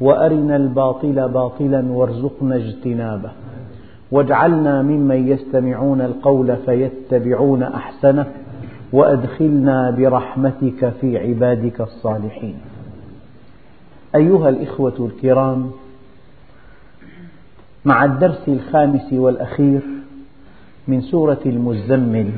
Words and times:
وأرنا 0.00 0.56
الباطل 0.56 1.28
باطلا 1.28 1.92
وارزقنا 1.92 2.56
اجتنابه. 2.56 3.30
واجعلنا 4.10 4.82
ممن 4.82 5.28
يستمعون 5.28 6.00
القول 6.00 6.56
فيتبعون 6.56 7.62
أحسنه 7.62 8.26
وأدخلنا 8.92 9.90
برحمتك 9.90 10.92
في 11.00 11.18
عبادك 11.18 11.80
الصالحين. 11.80 12.54
أيها 14.14 14.48
الإخوة 14.48 14.94
الكرام 15.00 15.70
مع 17.84 18.04
الدرس 18.04 18.48
الخامس 18.48 19.12
والأخير 19.12 19.80
من 20.88 21.00
سورة 21.00 21.40
المزمل 21.46 22.30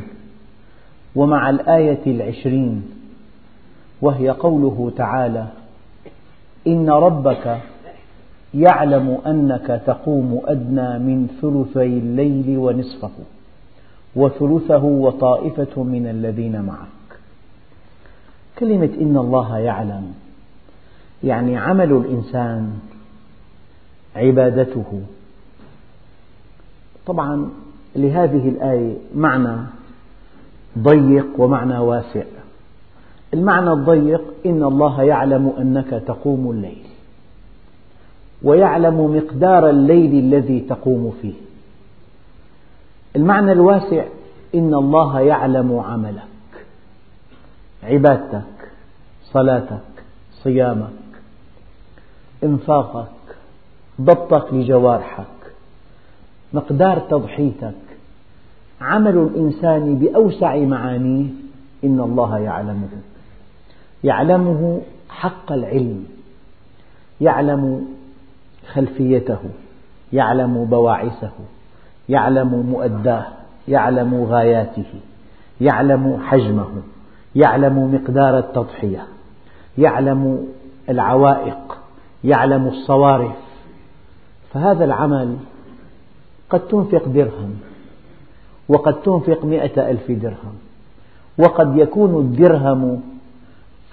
ومع 1.17 1.51
الآية 1.51 2.07
العشرين 2.07 2.83
وهي 4.03 4.31
قوله 4.31 4.93
تعالى 4.97 5.47
إن 6.67 6.91
ربك 6.91 7.59
يعلم 8.55 9.19
أنك 9.27 9.83
تقوم 9.87 10.43
أدنى 10.45 10.99
من 10.99 11.29
ثلثي 11.43 11.87
الليل 11.99 12.59
ونصفه 12.59 13.11
وثلثه 14.17 14.85
وطائفة 14.85 15.83
من 15.83 16.07
الذين 16.07 16.63
معك. 16.63 17.19
كلمة 18.59 18.91
إن 19.01 19.17
الله 19.17 19.59
يعلم 19.59 20.13
يعني 21.25 21.57
عمل 21.57 21.93
الإنسان 21.93 22.79
عبادته. 24.17 25.03
طبعا 27.07 27.49
لهذه 27.97 28.49
الآية 28.49 28.97
معنى 29.15 29.57
ضيق 30.79 31.27
ومعنى 31.39 31.79
واسع. 31.79 32.38
المعنى 33.35 33.73
الضيق 33.73 34.23
إن 34.47 34.63
الله 34.63 35.03
يعلم 35.03 35.53
أنك 35.59 36.03
تقوم 36.07 36.51
الليل 36.51 36.85
ويعلم 38.43 39.17
مقدار 39.17 39.71
الليل 39.71 40.25
الذي 40.25 40.61
تقوم 40.61 41.15
فيه 41.23 41.35
المعنى 43.17 43.53
الواسع 43.53 44.05
إن 44.55 44.75
الله 44.75 45.21
يعلم 45.21 45.79
عملك 45.79 46.23
عبادتك 47.83 48.43
صلاتك 49.33 50.05
صيامك 50.43 50.91
إنفاقك 52.45 53.09
ضبطك 54.01 54.55
لجوارحك 54.55 55.27
مقدار 56.53 56.99
تضحيتك 56.99 57.75
عمل 58.81 59.19
الإنسان 59.19 59.99
بأوسع 59.99 60.57
معانيه 60.57 61.27
إن 61.85 62.01
الله 62.01 62.39
يعلمه 62.39 62.89
يعلمه 64.05 64.81
حق 65.11 65.53
العلم 65.53 66.05
يعلم 67.21 67.87
خلفيته 68.73 69.39
يعلم 70.13 70.65
بواعثه 70.65 71.33
يعلم 72.09 72.67
مؤداه 72.71 73.27
يعلم 73.69 74.25
غاياته 74.25 75.01
يعلم 75.61 76.19
حجمه 76.23 76.69
يعلم 77.35 77.95
مقدار 77.95 78.39
التضحية 78.39 79.07
يعلم 79.79 80.49
العوائق 80.89 81.79
يعلم 82.25 82.67
الصوارف. 82.67 83.37
فهذا 84.53 84.85
العمل 84.85 85.37
قد 86.51 86.61
تنفق 86.61 87.09
درهم 87.09 87.55
وقد 88.69 89.03
تنفق 89.03 89.45
مئة 89.45 89.91
ألف 89.91 90.11
درهم 90.11 90.55
وقد 91.39 91.77
يكون 91.77 92.21
الدرهم 92.21 93.03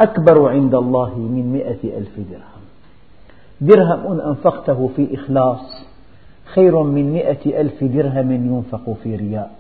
أكبر 0.02 0.50
عند 0.50 0.76
الله 0.76 1.18
من 1.18 1.54
مئة 1.54 1.98
ألف 1.98 2.20
درهم. 2.32 2.62
درهم 3.62 4.20
أنفقته 4.20 4.90
في 4.96 5.16
إخلاص 5.16 5.86
خير 6.46 6.84
من 6.84 7.14
مئة 7.14 7.62
ألف 7.62 7.84
درهم 7.84 8.32
ينفق 8.32 8.98
في 9.04 9.16
رياء. 9.16 9.56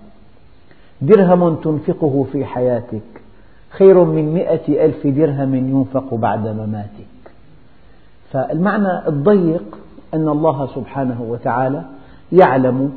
درهم 1.01 1.55
تنفقه 1.55 2.25
في 2.31 2.45
حياتك 2.45 3.01
خير 3.69 4.03
من 4.03 4.33
مئة 4.33 4.85
ألف 4.85 5.07
درهم 5.07 5.55
ينفق 5.55 6.13
بعد 6.13 6.47
مماتك. 6.47 7.15
فالمعنى 8.31 9.07
الضيق 9.07 9.77
أن 10.13 10.29
الله 10.29 10.67
سبحانه 10.75 11.21
وتعالى 11.29 11.83
يعلم 12.31 12.93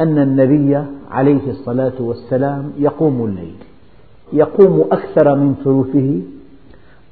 أن 0.00 0.18
النبي 0.18 0.84
عليه 1.10 1.50
الصلاة 1.50 1.92
والسلام 2.00 2.72
يقوم 2.78 3.24
الليل 3.24 3.56
يقوم 4.32 4.88
أكثر 4.92 5.34
من 5.34 5.54
ثلثه 5.64 6.22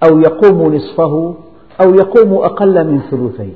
أو 0.04 0.20
يقوم 0.20 0.74
نصفه 0.74 1.34
أو 1.80 1.94
يقوم 1.94 2.34
أقل 2.34 2.86
من 2.86 3.00
ثلثيه. 3.10 3.52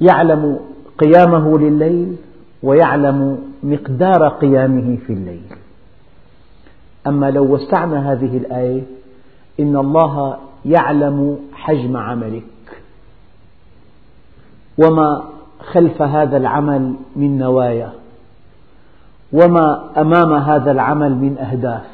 يعلم 0.00 0.60
قيامه 0.98 1.58
لليل 1.58 2.16
ويعلم 2.62 3.38
مقدار 3.62 4.28
قيامه 4.28 4.98
في 5.06 5.12
الليل. 5.12 5.56
أما 7.06 7.30
لو 7.30 7.54
وسعنا 7.54 8.12
هذه 8.12 8.36
الآية 8.36 8.82
إن 9.60 9.76
الله 9.76 10.36
يعلم 10.64 11.38
حجم 11.52 11.96
عملك 11.96 12.44
وما 14.78 15.24
خلف 15.72 16.02
هذا 16.02 16.36
العمل 16.36 16.94
من 17.16 17.38
نوايا 17.38 17.92
وما 19.32 19.90
أمام 19.96 20.32
هذا 20.32 20.70
العمل 20.70 21.14
من 21.14 21.38
أهداف. 21.38 21.93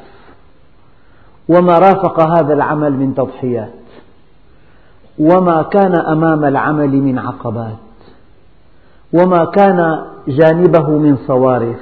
وما 1.51 1.79
رافق 1.79 2.19
هذا 2.19 2.53
العمل 2.53 2.91
من 2.91 3.15
تضحيات 3.15 3.71
وما 5.19 5.63
كان 5.63 5.95
أمام 5.95 6.45
العمل 6.45 6.91
من 6.91 7.19
عقبات 7.19 7.77
وما 9.13 9.45
كان 9.45 10.05
جانبه 10.27 10.89
من 10.89 11.17
صوارف 11.27 11.79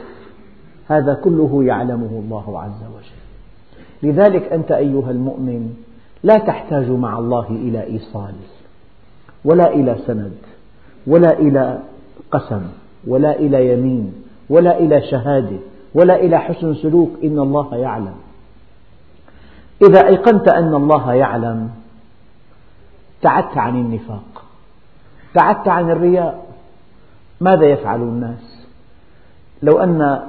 هذا 0.88 1.14
كله 1.14 1.64
يعلمه 1.64 2.10
الله 2.26 2.62
عز 2.62 2.84
وجل. 2.96 3.20
لذلك 4.04 4.54
أنت 4.54 4.72
أيها 4.72 5.12
المؤمن 5.12 5.74
لا 6.24 6.38
تحتاج 6.38 6.90
مع 6.90 7.20
الله 7.20 7.48
إلى 7.50 7.84
إيصال 7.84 8.34
ولا 9.46 9.74
إلى 9.74 9.96
سند 10.08 10.38
ولا 11.08 11.40
إلى 11.40 11.80
قسم 12.32 12.62
ولا 13.08 13.40
إلى 13.40 13.74
يمين 13.74 14.14
ولا 14.50 14.80
إلى 14.80 15.02
شهادة 15.02 15.58
ولا 15.96 16.16
إلى 16.16 16.38
حسن 16.40 16.74
سلوك 16.74 17.10
إن 17.24 17.40
الله 17.40 17.76
يعلم. 17.76 18.16
إذا 19.82 20.08
أيقنت 20.08 20.48
أن 20.48 20.76
الله 20.76 21.14
يعلم 21.14 21.70
ابتعدت 23.18 23.58
عن 23.58 23.76
النفاق 23.76 24.44
ابتعدت 25.30 25.68
عن 25.68 25.92
الرياء 25.92 26.46
ماذا 27.42 27.66
يفعل 27.66 28.02
الناس؟ 28.02 28.68
لو 29.64 29.78
أن 29.78 30.22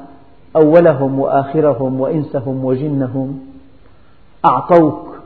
أولهم 0.57 1.21
وآخرهم 1.21 2.01
وإنسهم 2.01 2.65
وجنهم 2.65 3.41
أعطوك 4.45 5.17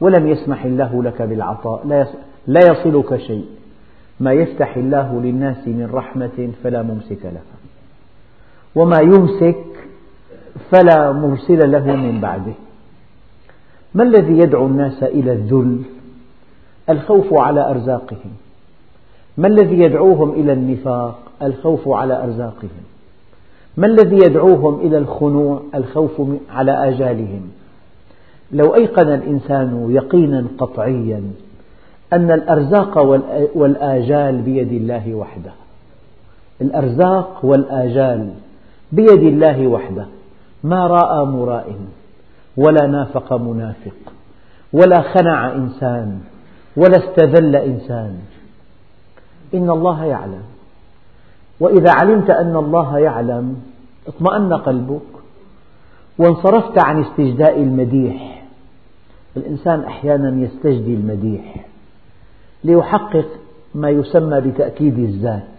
ولم 0.00 0.26
يسمح 0.26 0.64
الله 0.64 1.02
لك 1.02 1.22
بالعطاء 1.22 2.06
لا 2.46 2.60
يصلك 2.60 3.16
شيء 3.16 3.46
ما 4.20 4.32
يفتح 4.32 4.76
الله 4.76 5.20
للناس 5.20 5.68
من 5.68 5.90
رحمة 5.92 6.50
فلا 6.62 6.82
ممسك 6.82 7.24
لها 7.24 7.54
وما 8.74 9.00
يمسك 9.00 9.64
فلا 10.70 11.12
مرسل 11.12 11.70
له 11.70 11.96
من 11.96 12.20
بعده. 12.20 12.52
ما 13.94 14.02
الذي 14.02 14.38
يدعو 14.38 14.66
الناس 14.66 15.02
إلى 15.02 15.32
الذل؟ 15.32 15.78
الخوف 16.90 17.34
على 17.34 17.70
أرزاقهم. 17.70 18.32
ما 19.38 19.48
الذي 19.48 19.78
يدعوهم 19.78 20.30
إلى 20.30 20.52
النفاق؟ 20.52 21.18
الخوف 21.42 21.88
على 21.88 22.22
أرزاقهم. 22.22 22.84
ما 23.76 23.86
الذي 23.86 24.16
يدعوهم 24.16 24.80
إلى 24.80 24.98
الخنوع؟ 24.98 25.60
الخوف 25.74 26.22
على 26.50 26.88
آجالهم. 26.88 27.50
لو 28.52 28.74
أيقن 28.74 29.08
الإنسان 29.14 29.90
يقينا 29.90 30.44
قطعيا 30.58 31.22
أن 32.12 32.30
الأرزاق 32.30 32.98
والآجال 33.54 34.42
بيد 34.42 34.72
الله 34.72 35.14
وحده. 35.14 35.52
الأرزاق 36.60 37.40
والآجال 37.44 38.30
بيد 38.92 39.22
الله 39.22 39.66
وحده. 39.66 40.06
ما 40.64 40.86
رأى 40.86 41.26
مرائٍ 41.26 41.72
ولا 42.56 42.86
نافق 42.86 43.32
منافق 43.32 44.12
ولا 44.72 45.02
خنع 45.02 45.52
إنسان 45.52 46.20
ولا 46.76 46.98
استذل 46.98 47.56
إنسان. 47.56 48.18
إن 49.54 49.70
الله 49.70 50.04
يعلم. 50.04 50.42
وإذا 51.60 51.92
علمت 52.02 52.30
أن 52.30 52.56
الله 52.56 52.98
يعلم 52.98 53.62
اطمأن 54.06 54.52
قلبك. 54.52 55.00
وانصرفت 56.18 56.84
عن 56.84 57.04
استجداء 57.04 57.62
المديح. 57.62 58.44
الإنسان 59.36 59.80
أحيانا 59.84 60.44
يستجدي 60.44 60.94
المديح. 60.94 61.66
ليحقق 62.64 63.26
ما 63.74 63.90
يسمى 63.90 64.40
بتأكيد 64.40 64.98
الذات. 64.98 65.54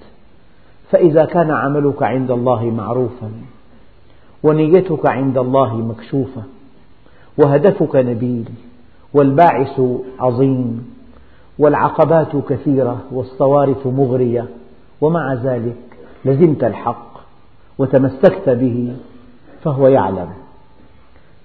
فإذا 0.91 1.25
كان 1.25 1.51
عملك 1.51 2.03
عند 2.03 2.31
الله 2.31 2.63
معروفا 2.63 3.31
ونيتك 4.43 5.09
عند 5.09 5.37
الله 5.37 5.75
مكشوفة 5.75 6.43
وهدفك 7.37 7.95
نبيل 7.95 8.49
والباعث 9.13 9.81
عظيم 10.19 10.95
والعقبات 11.59 12.35
كثيرة 12.49 13.03
والصوارف 13.11 13.87
مغرية 13.87 14.45
ومع 15.01 15.33
ذلك 15.33 15.77
لزمت 16.25 16.63
الحق 16.63 17.15
وتمسكت 17.77 18.49
به 18.49 18.95
فهو 19.63 19.87
يعلم. 19.87 20.29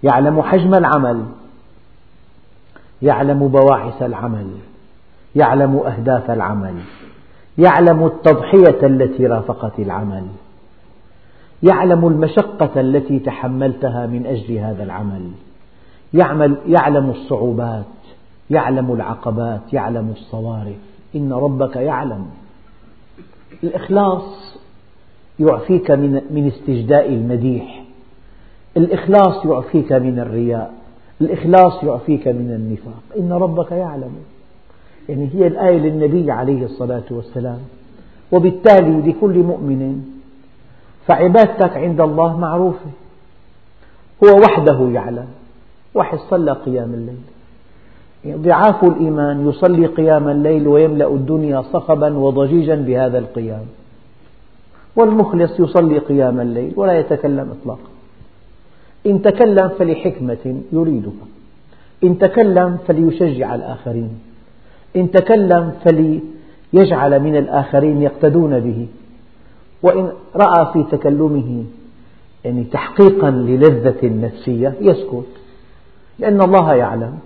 يعلم 0.02 0.42
حجم 0.42 0.74
العمل 0.74 1.24
يعلم 3.02 3.48
بواعث 3.48 4.02
العمل 4.02 4.46
يعلم 5.36 5.76
أهداف 5.76 6.30
العمل 6.30 6.74
يعلم 7.58 8.06
التضحية 8.06 8.86
التي 8.86 9.26
رافقت 9.26 9.78
العمل 9.78 10.26
يعلم 11.62 12.06
المشقة 12.06 12.80
التي 12.80 13.18
تحملتها 13.18 14.06
من 14.06 14.26
أجل 14.26 14.56
هذا 14.56 14.82
العمل. 14.82 15.30
يعلم 16.12 17.10
الصعوبات 17.10 17.84
يعلم 18.50 18.92
العقبات 18.92 19.72
يعلم 19.72 20.14
الصوارف. 20.16 20.76
إن 21.16 21.32
ربك 21.32 21.76
يعلم. 21.76 22.26
الإخلاص 23.64 24.56
يعفيك 25.38 25.90
من 26.30 26.52
استجداء 26.54 27.08
المديح. 27.08 27.84
الإخلاص 28.76 29.44
يعفيك 29.44 29.92
من 29.92 30.18
الرياء. 30.18 30.74
الإخلاص 31.20 31.84
يعفيك 31.84 32.28
من 32.28 32.50
النفاق. 32.50 33.02
إن 33.18 33.32
ربك 33.32 33.72
يعلم. 33.72 34.12
يعني 35.08 35.28
هي 35.34 35.46
الآية 35.46 35.78
للنبي 35.78 36.30
عليه 36.30 36.64
الصلاة 36.64 37.04
والسلام. 37.10 37.58
وبالتالي 38.32 39.10
لكل 39.10 39.38
مؤمن 39.38 40.04
فعبادتك 41.06 41.76
عند 41.76 42.00
الله 42.00 42.38
معروفة. 42.38 42.90
هو 44.24 44.40
وحده 44.40 44.88
يعلم. 44.88 45.28
واحد 45.94 46.18
صلى 46.18 46.52
قيام 46.52 46.94
الليل. 46.94 47.20
يعني 48.24 48.42
ضعاف 48.42 48.84
الإيمان 48.84 49.48
يصلي 49.48 49.86
قيام 49.86 50.28
الليل 50.28 50.68
ويملأ 50.68 51.14
الدنيا 51.14 51.62
صخبا 51.62 52.18
وضجيجا 52.18 52.74
بهذا 52.74 53.18
القيام. 53.18 53.64
والمخلص 54.96 55.60
يصلي 55.60 55.98
قيام 55.98 56.40
الليل 56.40 56.72
ولا 56.76 56.98
يتكلم 56.98 57.54
إطلاقا. 57.60 57.90
إن 59.06 59.22
تكلم 59.22 59.68
فلحكمة 59.68 60.60
يريدها 60.72 61.26
إن 62.04 62.18
تكلم 62.18 62.78
فليشجع 62.86 63.54
الآخرين. 63.54 64.18
إن 64.96 65.10
تكلم 65.10 65.72
فليجعل 65.84 67.20
من 67.20 67.36
الآخرين 67.36 68.02
يقتدون 68.02 68.60
به. 68.60 68.86
وإن 69.82 70.12
رأى 70.36 70.72
في 70.72 70.96
تكلمه 70.96 71.64
يعني 72.44 72.64
تحقيقا 72.64 73.30
للذة 73.30 74.08
نفسية 74.08 74.74
يسكت. 74.80 75.39
لأن 76.20 76.42
الله 76.42 76.74
يعلم. 76.74 77.18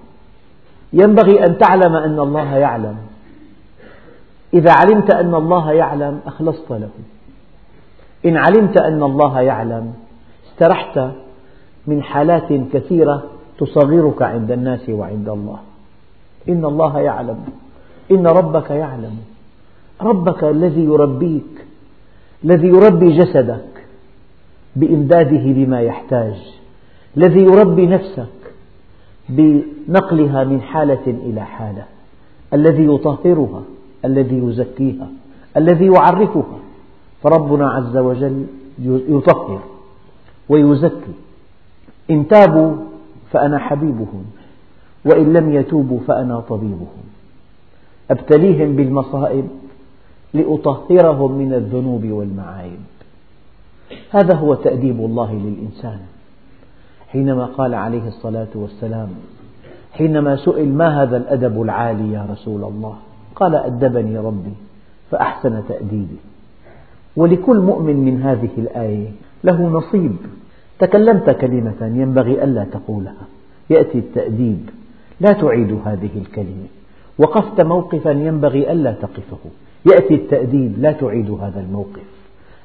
ينبغي 0.93 1.47
أن 1.47 1.59
تعلم 1.59 1.97
أن 1.97 2.21
الله 2.21 2.57
يعلم. 2.57 2.97
إذا 4.55 4.73
علمت 4.73 5.15
أن 5.15 5.35
الله 5.35 5.73
يعلم 5.73 6.21
أخلصت 6.27 6.71
له 6.71 6.89
إن 8.27 8.37
علمت 8.37 8.81
أن 8.81 9.03
الله 9.03 9.41
يعلم 9.41 9.95
استرحت 10.53 11.01
من 11.87 12.03
حالات 12.03 12.53
كثيرة 12.73 13.23
تصغرك 13.59 14.23
عند 14.23 14.51
الناس 14.51 14.89
وعند 14.89 15.29
الله. 15.29 15.59
إن 16.49 16.65
الله 16.65 17.01
يعلم. 17.01 17.45
إن 18.11 18.27
ربك 18.27 18.71
يعلم. 18.71 19.19
ربك 20.01 20.45
الذي 20.45 20.85
يربيك 20.85 21.67
الذي 22.45 22.69
يربي 22.69 23.19
جسدك 23.19 23.87
بإمداده 24.77 25.43
بما 25.45 25.81
يحتاج 25.81 26.35
الذي 27.17 27.41
يربي 27.41 27.87
نفسك 27.87 28.44
بنقلها 29.29 30.45
من 30.45 30.61
حالة 30.63 31.07
إلى 31.07 31.41
حالة. 31.41 31.85
الذي 32.53 32.87
يطهرها 32.87 33.63
الذي 34.05 34.39
يزكيها 34.39 35.09
الذي 35.57 35.87
يعرفها. 35.87 36.59
فربنا 37.23 37.71
عز 37.71 37.97
وجل 37.97 38.47
يطهر 39.09 39.61
ويزكي. 40.49 41.15
إن 42.11 42.29
تابوا 42.29 42.77
فأنا 43.31 43.59
حبيبهم 43.59 44.25
وإن 45.05 45.33
لم 45.33 45.53
يتوبوا 45.53 46.01
فأنا 46.07 46.41
طبيبهم. 46.41 47.05
أبتليهم 48.11 48.77
بالمصائب 48.77 49.49
لأطهرهم 50.35 51.33
من 51.33 51.53
الذنوب 51.53 52.07
والمعايب. 52.07 52.81
هذا 54.11 54.37
هو 54.37 54.55
تأديب 54.55 55.01
الله 55.01 55.33
للإنسان. 55.33 56.01
حينما 57.15 57.45
قال 57.45 57.75
عليه 57.75 58.09
الصلاة 58.09 58.49
والسلام 58.55 59.09
حينما 59.93 60.37
سئل 60.37 60.69
ما 60.69 61.03
هذا 61.03 61.17
الأدب 61.17 61.63
العالي 61.63 62.13
يا 62.13 62.27
رسول 62.31 62.65
الله؟ 62.65 62.97
قال 63.37 63.55
أدبني 63.55 64.19
ربي 64.19 64.55
فأحسن 65.11 65.63
تأديبي. 65.69 66.17
ولكل 67.17 67.59
مؤمن 67.61 67.97
من 67.97 68.23
هذه 68.23 68.51
الآية 68.59 69.09
له 69.45 69.63
نصيب. 69.63 70.17
تكلمت 70.79 71.31
كلمة 71.31 71.81
ينبغي 71.81 72.45
ألا 72.45 72.65
تقولها. 72.65 73.27
يأتي 73.71 73.99
التأديب. 73.99 74.71
لا 75.21 75.33
تعيد 75.33 75.79
هذه 75.85 76.11
الكلمة. 76.17 76.67
وقفت 77.19 77.61
موقفا 77.61 78.11
ينبغي 78.11 78.73
ألا 78.73 78.93
تقفه. 78.93 79.51
يأتي 79.87 80.15
التأديب 80.15 80.75
لا 80.79 80.93
تعيد 80.93 81.31
هذا 81.31 81.61
الموقف. 81.61 82.09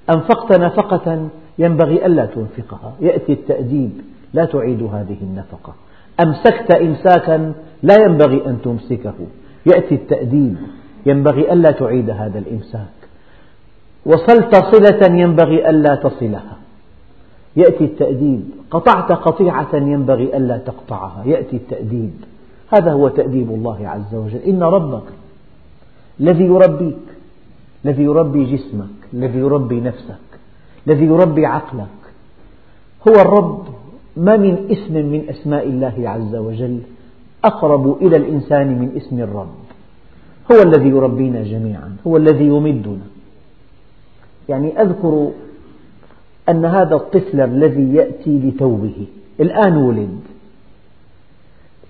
أنفقت 0.10 0.60
نفقة 0.60 1.30
ينبغي 1.60 2.06
ألا 2.06 2.26
تنفقها. 2.26 2.94
يأتي 3.02 3.34
التأديب 3.34 3.92
لا 4.34 4.46
تعيد 4.46 4.84
هذه 4.84 5.18
النفقة. 5.22 5.74
أمسكت 6.20 6.76
إمساكا 6.76 7.54
لا 7.84 7.96
ينبغي 8.06 8.46
أن 8.46 8.58
تمسكه. 8.64 9.14
يأتي 9.66 9.96
التأديب. 9.96 10.58
ينبغي 11.06 11.54
ألا 11.54 11.72
تعيد 11.72 12.10
هذا 12.10 12.40
الإمساك. 12.40 13.00
وصلت 14.06 14.56
صلة 14.56 15.16
ينبغي 15.16 15.70
ألا 15.70 15.96
تصلها. 15.96 16.58
يأتي 17.56 17.84
التأديب. 17.86 18.50
قطعت 18.72 19.12
قطيعة 19.12 19.76
ينبغي 19.76 20.38
ألا 20.38 20.58
تقطعها. 20.58 21.24
يأتي 21.26 21.56
التأديب. 21.56 22.14
هذا 22.74 22.92
هو 22.92 23.08
تأديب 23.08 23.50
الله 23.50 23.88
عز 23.88 24.16
وجل. 24.16 24.40
إن 24.48 24.64
ربك 24.64 25.04
الذي 26.20 26.46
يربيك 26.46 26.96
الذي 27.86 28.04
يربي 28.04 28.56
جسمك 28.56 29.00
الذي 29.14 29.40
يربي 29.40 29.82
نفسك 29.82 30.30
الذي 30.88 31.06
يربي 31.06 31.46
عقلك 31.46 32.00
هو 33.08 33.14
الرب. 33.14 33.79
ما 34.20 34.38
من 34.38 34.68
اسم 34.72 34.94
من 34.94 35.22
أسماء 35.30 35.68
الله 35.68 36.10
عز 36.10 36.36
وجل 36.36 36.80
أقرب 37.44 37.98
إلى 38.02 38.18
الإنسان 38.18 38.68
من 38.68 38.90
اسم 38.98 39.20
الرب. 39.20 39.56
هو 40.52 40.62
الذي 40.62 40.90
يربينا 40.90 41.44
جميعا 41.44 41.96
هو 42.08 42.18
الذي 42.18 42.46
يمدنا. 42.46 43.08
يعني 44.50 44.82
أذكر 44.82 45.32
أن 46.50 46.66
هذا 46.66 46.96
الطفل 46.96 47.42
الذي 47.42 47.94
يأتي 47.94 48.40
لتوبه 48.40 49.08
الآن 49.40 49.78
ولد. 49.78 50.20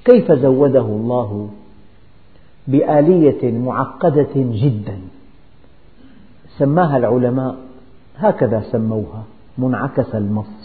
كيف 0.06 0.32
زوده 0.32 0.88
الله 1.00 1.50
بآلية 2.68 3.52
معقدة 3.52 4.34
جدا؟ 4.36 4.98
سماها 6.58 6.98
العلماء 6.98 7.56
هكذا 8.18 8.64
سموها 8.72 9.24
منعكس 9.58 10.16
المص. 10.16 10.59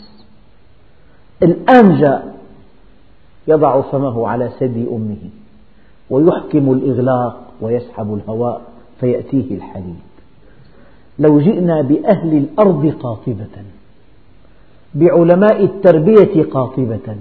الآن 1.42 2.00
جاء 2.00 2.34
يضع 3.48 3.80
فمه 3.80 4.28
على 4.28 4.50
ثدي 4.60 4.86
أمه 4.88 5.30
ويحكم 6.10 6.72
الإغلاق 6.72 7.40
ويسحب 7.60 8.14
الهواء 8.14 8.62
فيأتيه 9.00 9.56
الحليب 9.56 9.96
لو 11.18 11.40
جئنا 11.40 11.82
بأهل 11.82 12.36
الأرض 12.36 12.94
قاطبة 13.00 13.64
بعلماء 14.94 15.64
التربية 15.64 16.42
قاطبة 16.42 17.16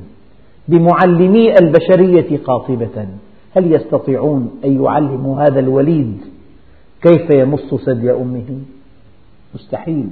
بمعلمي 0.67 1.58
البشرية 1.58 2.38
قاطبة 2.38 3.08
هل 3.55 3.74
يستطيعون 3.74 4.60
أن 4.65 4.84
يعلموا 4.84 5.41
هذا 5.41 5.60
الوليد 5.60 6.17
كيف 7.01 7.29
يمص 7.29 7.75
ثدي 7.75 8.12
أمه؟ 8.12 8.60
مستحيل. 9.55 10.10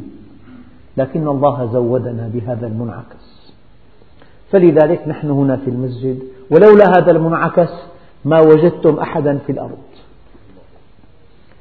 لكن 0.98 1.28
الله 1.28 1.74
زودنا 1.74 2.32
بهذا 2.34 2.68
المنعكس. 2.68 3.31
فلذلك 4.52 5.08
نحن 5.08 5.30
هنا 5.30 5.56
في 5.56 5.70
المسجد. 5.70 6.20
ولولا 6.50 6.86
هذا 6.98 7.12
المنعكس 7.12 7.70
ما 8.26 8.40
وجدتم 8.40 9.00
أحدا 9.00 9.38
في 9.46 9.52
الأرض. 9.52 9.78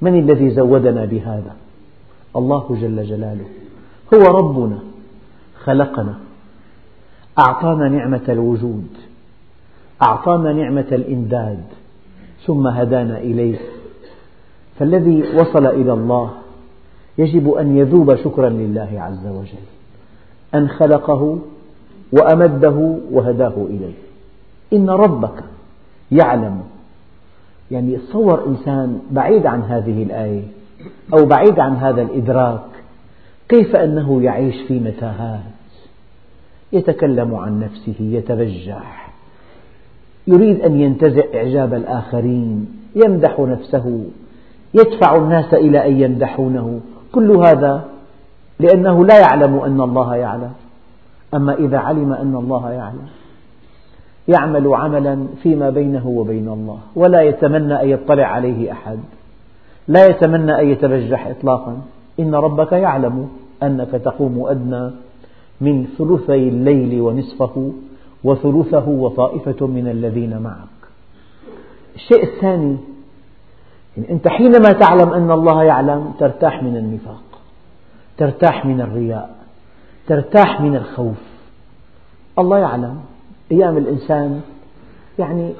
من 0.00 0.18
الذي 0.18 0.50
زودنا 0.50 1.04
بهذا؟ 1.04 1.56
الله 2.36 2.78
جل 2.80 3.04
جلاله. 3.04 3.44
هو 4.14 4.20
ربنا. 4.38 4.78
خلقنا. 5.64 6.14
أعطانا 7.38 7.88
نعمة 7.88 8.20
الوجود. 8.28 8.88
أعطانا 10.02 10.52
نعمة 10.52 10.86
الإمداد. 10.92 11.64
ثم 12.46 12.66
هدانا 12.66 13.18
إليه. 13.18 13.58
فالذي 14.78 15.24
وصل 15.34 15.66
إلى 15.66 15.92
الله 15.92 16.30
يجب 17.18 17.52
أن 17.52 17.76
يذوب 17.76 18.14
شكرا 18.14 18.48
لله 18.48 18.90
عز 18.96 19.26
وجل. 19.26 19.66
أن 20.54 20.68
خلقه 20.68 21.38
وأمده 22.12 22.98
وهداه 23.12 23.66
إليه. 23.70 23.94
إن 24.72 24.90
ربك 24.90 25.44
يعلم. 26.12 26.60
يعني 27.70 27.96
تصور 27.96 28.46
إنسان 28.46 29.00
بعيد 29.10 29.46
عن 29.46 29.62
هذه 29.62 30.02
الآية 30.02 30.42
أو 31.14 31.26
بعيد 31.26 31.60
عن 31.60 31.76
هذا 31.76 32.02
الإدراك 32.02 32.60
كيف 33.48 33.76
أنه 33.76 34.22
يعيش 34.22 34.54
في 34.68 34.78
متاهات. 34.78 35.40
يتكلم 36.72 37.34
عن 37.34 37.60
نفسه 37.60 37.94
يتبجح 38.00 39.10
يريد 40.26 40.60
أن 40.60 40.80
ينتزع 40.80 41.22
إعجاب 41.34 41.74
الآخرين 41.74 42.68
يمدح 42.96 43.40
نفسه 43.40 44.04
يدفع 44.74 45.16
الناس 45.16 45.54
إلى 45.54 45.86
أن 45.88 46.00
يمدحونه. 46.00 46.80
كل 47.12 47.30
هذا 47.30 47.84
لأنه 48.60 49.04
لا 49.04 49.18
يعلم 49.20 49.58
أن 49.58 49.80
الله 49.80 50.16
يعلم. 50.16 50.52
أما 51.34 51.54
إذا 51.54 51.78
علم 51.78 52.12
أن 52.12 52.36
الله 52.36 52.70
يعلم. 52.70 53.08
يعمل 54.28 54.74
عملا 54.74 55.26
فيما 55.42 55.70
بينه 55.70 56.08
وبين 56.08 56.48
الله 56.48 56.78
ولا 56.96 57.22
يتمنى 57.22 57.82
أن 57.82 57.88
يطلع 57.88 58.26
عليه 58.26 58.72
أحد. 58.72 58.98
لا 59.88 60.06
يتمنى 60.06 60.60
أن 60.60 60.66
يتبجح 60.66 61.26
إطلاقا. 61.26 61.76
إن 62.20 62.34
ربك 62.34 62.72
يعلم 62.72 63.28
أنك 63.62 63.90
تقوم 63.90 64.46
أدنى 64.46 64.90
من 65.60 65.86
ثلثي 65.98 66.48
الليل 66.48 67.00
ونصفه 67.00 67.72
وثلثه 68.24 68.88
وطائفة 68.88 69.66
من 69.66 69.88
الذين 69.88 70.38
معك. 70.38 70.80
الشيء 71.94 72.24
الثاني 72.24 72.76
يعني 73.96 74.10
أنت 74.10 74.28
حينما 74.28 74.72
تعلم 74.72 75.12
أن 75.12 75.30
الله 75.30 75.62
يعلم 75.62 76.12
ترتاح 76.18 76.62
من 76.62 76.76
النفاق 76.76 77.22
ترتاح 78.16 78.66
من 78.66 78.80
الرياء. 78.80 79.39
ترتاح 80.10 80.60
من 80.60 80.76
الخوف. 80.76 81.16
الله 82.38 82.58
يعلم. 82.58 83.00
أيام 83.52 83.76
الإنسان 83.76 84.40
يعني 85.18 85.52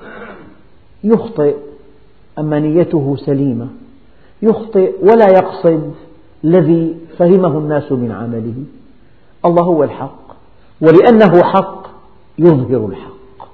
يخطئ 1.04 1.56
أما 2.38 2.58
نيته 2.58 3.16
سليمة. 3.26 3.68
يخطئ 4.42 4.94
ولا 5.02 5.26
يقصد 5.28 5.94
الذي 6.44 6.96
فهمه 7.18 7.58
الناس 7.58 7.92
من 7.92 8.12
عمله. 8.12 8.64
الله 9.44 9.62
هو 9.62 9.84
الحق. 9.84 10.36
ولأنه 10.80 11.42
حق 11.42 11.86
يظهر 12.38 12.86
الحق. 12.86 13.48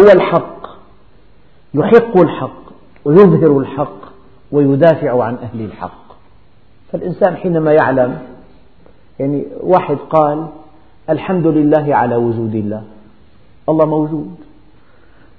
هو 0.00 0.04
الحق. 0.14 0.66
يحق 1.74 2.16
الحق. 2.16 2.62
ويظهر 3.04 3.58
الحق. 3.58 4.02
ويدافع 4.52 5.24
عن 5.24 5.34
أهل 5.34 5.60
الحق. 5.60 6.12
فالإنسان 6.92 7.36
حينما 7.36 7.72
يعلم 7.72 8.31
يعني 9.22 9.46
واحد 9.60 9.96
قال 9.96 10.46
الحمد 11.10 11.46
لله 11.46 11.94
على 11.94 12.16
وجود 12.16 12.54
الله. 12.54 12.82
الله 13.68 13.86
موجود. 13.86 14.34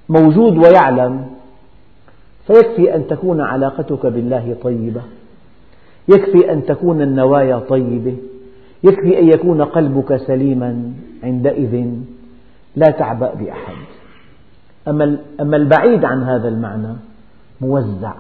موجود 0.10 0.58
ويعلم. 0.58 1.26
فيكفي 2.48 2.96
أن 2.96 3.08
تكون 3.08 3.42
علاقتك 3.42 4.06
بالله 4.06 4.56
طيبة. 4.64 5.02
يكفي 6.08 6.52
أن 6.52 6.66
تكون 6.66 7.02
النوايا 7.02 7.60
طيبة. 7.60 8.18
يكفي 8.84 9.20
أن 9.20 9.28
يكون 9.28 9.62
قلبك 9.62 10.16
سليما 10.16 10.94
عندئذ 11.24 11.86
لا 12.76 12.92
تعبأ 12.92 13.34
بأحد. 13.34 13.76
أما 14.88 15.58
البعيد 15.58 16.06
عن 16.06 16.24
هذا 16.24 16.48
المعنى 16.48 16.96
موزع. 17.62 18.14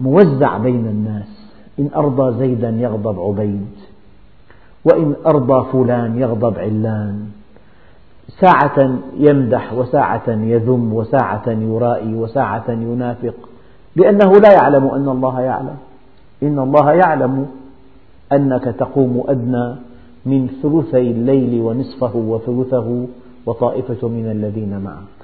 موزع 0.00 0.58
بين 0.58 0.86
الناس. 0.86 1.41
إن 1.82 1.90
أرضى 1.96 2.38
زيدا 2.38 2.70
يغضب 2.70 3.20
عبيد 3.20 3.66
وإن 4.84 5.14
أرضى 5.26 5.72
فلان 5.72 6.18
يغضب 6.18 6.58
علان. 6.58 7.26
ساعة 8.40 8.98
يمدح 9.16 9.72
وساعة 9.72 10.28
يذم 10.28 10.92
وساعة 10.92 11.48
يرائي 11.48 12.14
وساعة 12.14 12.70
ينافق 12.70 13.34
لأنه 13.96 14.32
لا 14.32 14.52
يعلم 14.52 14.86
أن 14.86 15.08
الله 15.08 15.40
يعلم. 15.40 15.76
إن 16.42 16.58
الله 16.58 16.92
يعلم 16.92 17.46
أنك 18.32 18.64
تقوم 18.64 19.24
أدنى 19.28 19.74
من 20.26 20.48
ثلثي 20.62 21.10
الليل 21.10 21.60
ونصفه 21.60 22.16
وثلثه 22.16 23.06
وطائفة 23.46 24.08
من 24.08 24.30
الذين 24.30 24.80
معك. 24.80 25.18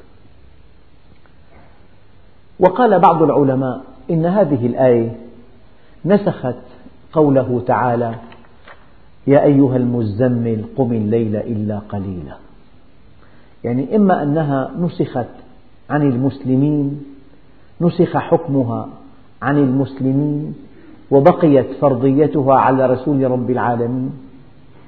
وقال 2.60 2.98
بعض 2.98 3.22
العلماء 3.22 3.80
إن 4.10 4.26
هذه 4.26 4.66
الآية 4.66 5.27
نسخت 6.04 6.56
قوله 7.12 7.62
تعالى 7.66 8.14
يا 9.26 9.44
أيها 9.44 9.76
المزمل 9.76 10.64
قم 10.76 10.92
الليل 10.92 11.36
إلا 11.36 11.78
قليلا. 11.78 12.36
يعني 13.64 13.96
إما 13.96 14.22
أنها 14.22 14.70
نسخت 14.78 15.26
عن 15.90 16.02
المسلمين 16.02 17.02
نسخ 17.80 18.16
حكمها 18.16 18.88
عن 19.42 19.58
المسلمين 19.58 20.54
وبقيت 21.10 21.66
فرضيتها 21.80 22.54
على 22.54 22.86
رسول 22.86 23.30
رب 23.30 23.50
العالمين 23.50 24.10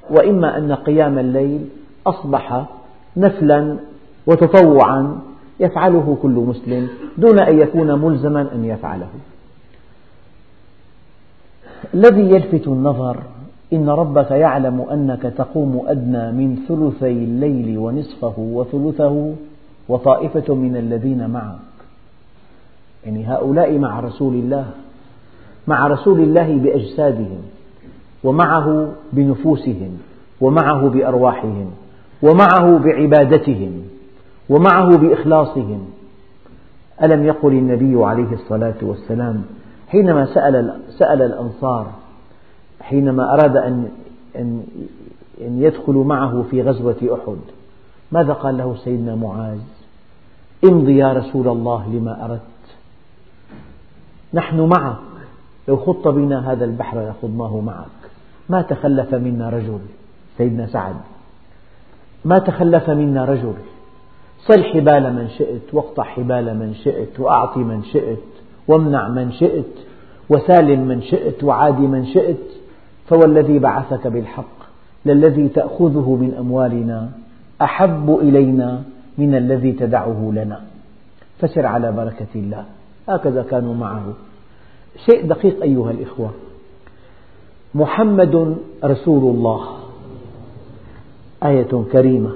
وإما 0.09 0.57
أن 0.57 0.71
قيام 0.71 1.17
الليل 1.17 1.65
أصبح 2.07 2.65
نفلا 3.17 3.77
وتطوعا 4.27 5.19
يفعله 5.59 6.17
كل 6.21 6.31
مسلم 6.31 6.89
دون 7.17 7.39
أن 7.39 7.59
يكون 7.59 8.01
ملزما 8.01 8.41
أن 8.55 8.65
يفعله. 8.65 9.07
الذي 11.93 12.21
يلفت 12.21 12.67
النظر 12.67 13.17
إن 13.73 13.89
ربك 13.89 14.31
يعلم 14.31 14.81
أنك 14.81 15.21
تقوم 15.21 15.83
أدنى 15.87 16.31
من 16.31 16.57
ثلثي 16.67 17.11
الليل 17.11 17.77
ونصفه 17.77 18.33
وثلثه 18.37 19.33
وطائفة 19.89 20.55
من 20.55 20.75
الذين 20.75 21.29
معك. 21.29 21.59
يعني 23.05 23.25
هؤلاء 23.27 23.77
مع 23.77 23.99
رسول 23.99 24.33
الله 24.33 24.65
مع 25.67 25.87
رسول 25.87 26.19
الله 26.19 26.57
بأجسادهم 26.57 27.41
ومعه 28.23 28.91
بنفوسهم 29.13 29.97
ومعه 30.41 30.89
بأرواحهم 30.89 31.71
ومعه 32.21 32.77
بعبادتهم 32.77 33.81
ومعه 34.49 34.97
بإخلاصهم. 34.97 35.85
ألم 37.03 37.25
يقل 37.25 37.51
النبي 37.51 38.05
عليه 38.05 38.33
الصلاة 38.33 38.75
والسلام 38.81 39.43
حينما 39.91 40.25
سأل, 40.25 40.81
سأل 40.99 41.21
الأنصار 41.21 41.91
حينما 42.81 43.33
أراد 43.33 43.57
أن 43.57 43.89
أن 44.35 44.63
يدخلوا 45.39 46.03
معه 46.03 46.45
في 46.51 46.61
غزوة 46.61 46.95
أحد 47.13 47.37
ماذا 48.11 48.33
قال 48.33 48.57
له 48.57 48.75
سيدنا 48.75 49.15
معاذ؟ 49.15 49.59
امضي 50.65 50.97
يا 50.97 51.13
رسول 51.13 51.47
الله 51.47 51.87
لما 51.87 52.25
أردت. 52.25 52.41
نحن 54.33 54.59
معك. 54.59 54.97
لو 55.67 55.77
خط 55.77 56.07
بنا 56.07 56.51
هذا 56.51 56.65
البحر 56.65 57.09
لخضناه 57.09 57.59
معك. 57.59 57.85
ما 58.49 58.61
تخلف 58.61 59.13
منا 59.13 59.49
رجل 59.49 59.79
سيدنا 60.37 60.67
سعد. 60.67 60.95
ما 62.25 62.39
تخلف 62.39 62.89
منا 62.89 63.25
رجل. 63.25 63.53
صل 64.47 64.63
حبال 64.63 65.13
من 65.13 65.29
شئت 65.29 65.73
واقطع 65.73 66.03
حبال 66.03 66.59
من 66.59 66.73
شئت 66.73 67.19
وأعط 67.19 67.57
من 67.57 67.83
شئت. 67.83 68.40
وامنع 68.67 69.07
من 69.07 69.31
شئت 69.31 69.73
وسالم 70.29 70.87
من 70.87 71.01
شئت 71.01 71.43
وعادي 71.43 71.87
من 71.87 72.05
شئت 72.05 72.37
فوالذي 73.07 73.59
بعثك 73.59 74.07
بالحق 74.07 74.61
للذي 75.05 75.47
تأخذه 75.47 76.17
من 76.21 76.33
أموالنا 76.39 77.09
أحب 77.61 78.19
إلينا 78.21 78.83
من 79.17 79.35
الذي 79.35 79.71
تدعه 79.71 80.31
لنا. 80.33 80.61
فسر 81.39 81.65
على 81.65 81.91
بركة 81.91 82.27
الله. 82.35 82.65
هكذا 83.09 83.43
كانوا 83.43 83.75
معه. 83.75 84.03
شيء 85.05 85.27
دقيق 85.27 85.63
أيها 85.63 85.91
الإخوة. 85.91 86.31
محمد 87.75 88.57
رسول 88.83 89.35
الله. 89.35 89.67
آية 91.43 91.83
كريمة. 91.91 92.31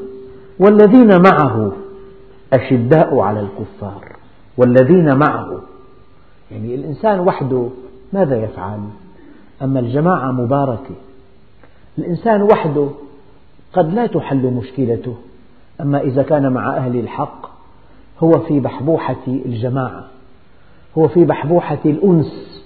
والذين 0.59 1.21
معه 1.21 1.71
أشداء 2.53 3.19
على 3.19 3.39
الكفار. 3.39 4.15
والذين 4.57 5.15
معه 5.15 5.61
يعني 6.55 6.75
الإنسان 6.75 7.19
وحده 7.19 7.69
ماذا 8.13 8.43
يفعل؟ 8.43 8.79
أما 9.61 9.79
الجماعة 9.79 10.31
مباركة. 10.31 10.95
الإنسان 11.97 12.41
وحده 12.41 12.87
قد 13.73 13.93
لا 13.93 14.07
تحل 14.07 14.53
مشكلته. 14.53 15.15
أما 15.81 16.01
إذا 16.01 16.23
كان 16.23 16.53
مع 16.53 16.77
أهل 16.77 16.99
الحق 16.99 17.49
هو 18.19 18.31
في 18.31 18.59
بحبوحة 18.59 19.27
الجماعة 19.27 20.07
هو 20.97 21.07
في 21.07 21.25
بحبوحة 21.25 21.79
الأنس 21.85 22.63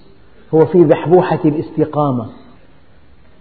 هو 0.54 0.66
في 0.66 0.84
بحبوحة 0.84 1.40
الاستقامة. 1.44 2.26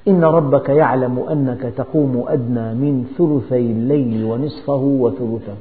إن 0.08 0.24
ربك 0.24 0.70
يعلم 0.70 1.20
أنك 1.20 1.74
تقوم 1.77 2.24
أدنى 2.27 2.74
من 2.74 3.06
ثلثي 3.18 3.72
الليل 3.72 4.24
ونصفه 4.24 4.74
وثلثه. 4.74 5.58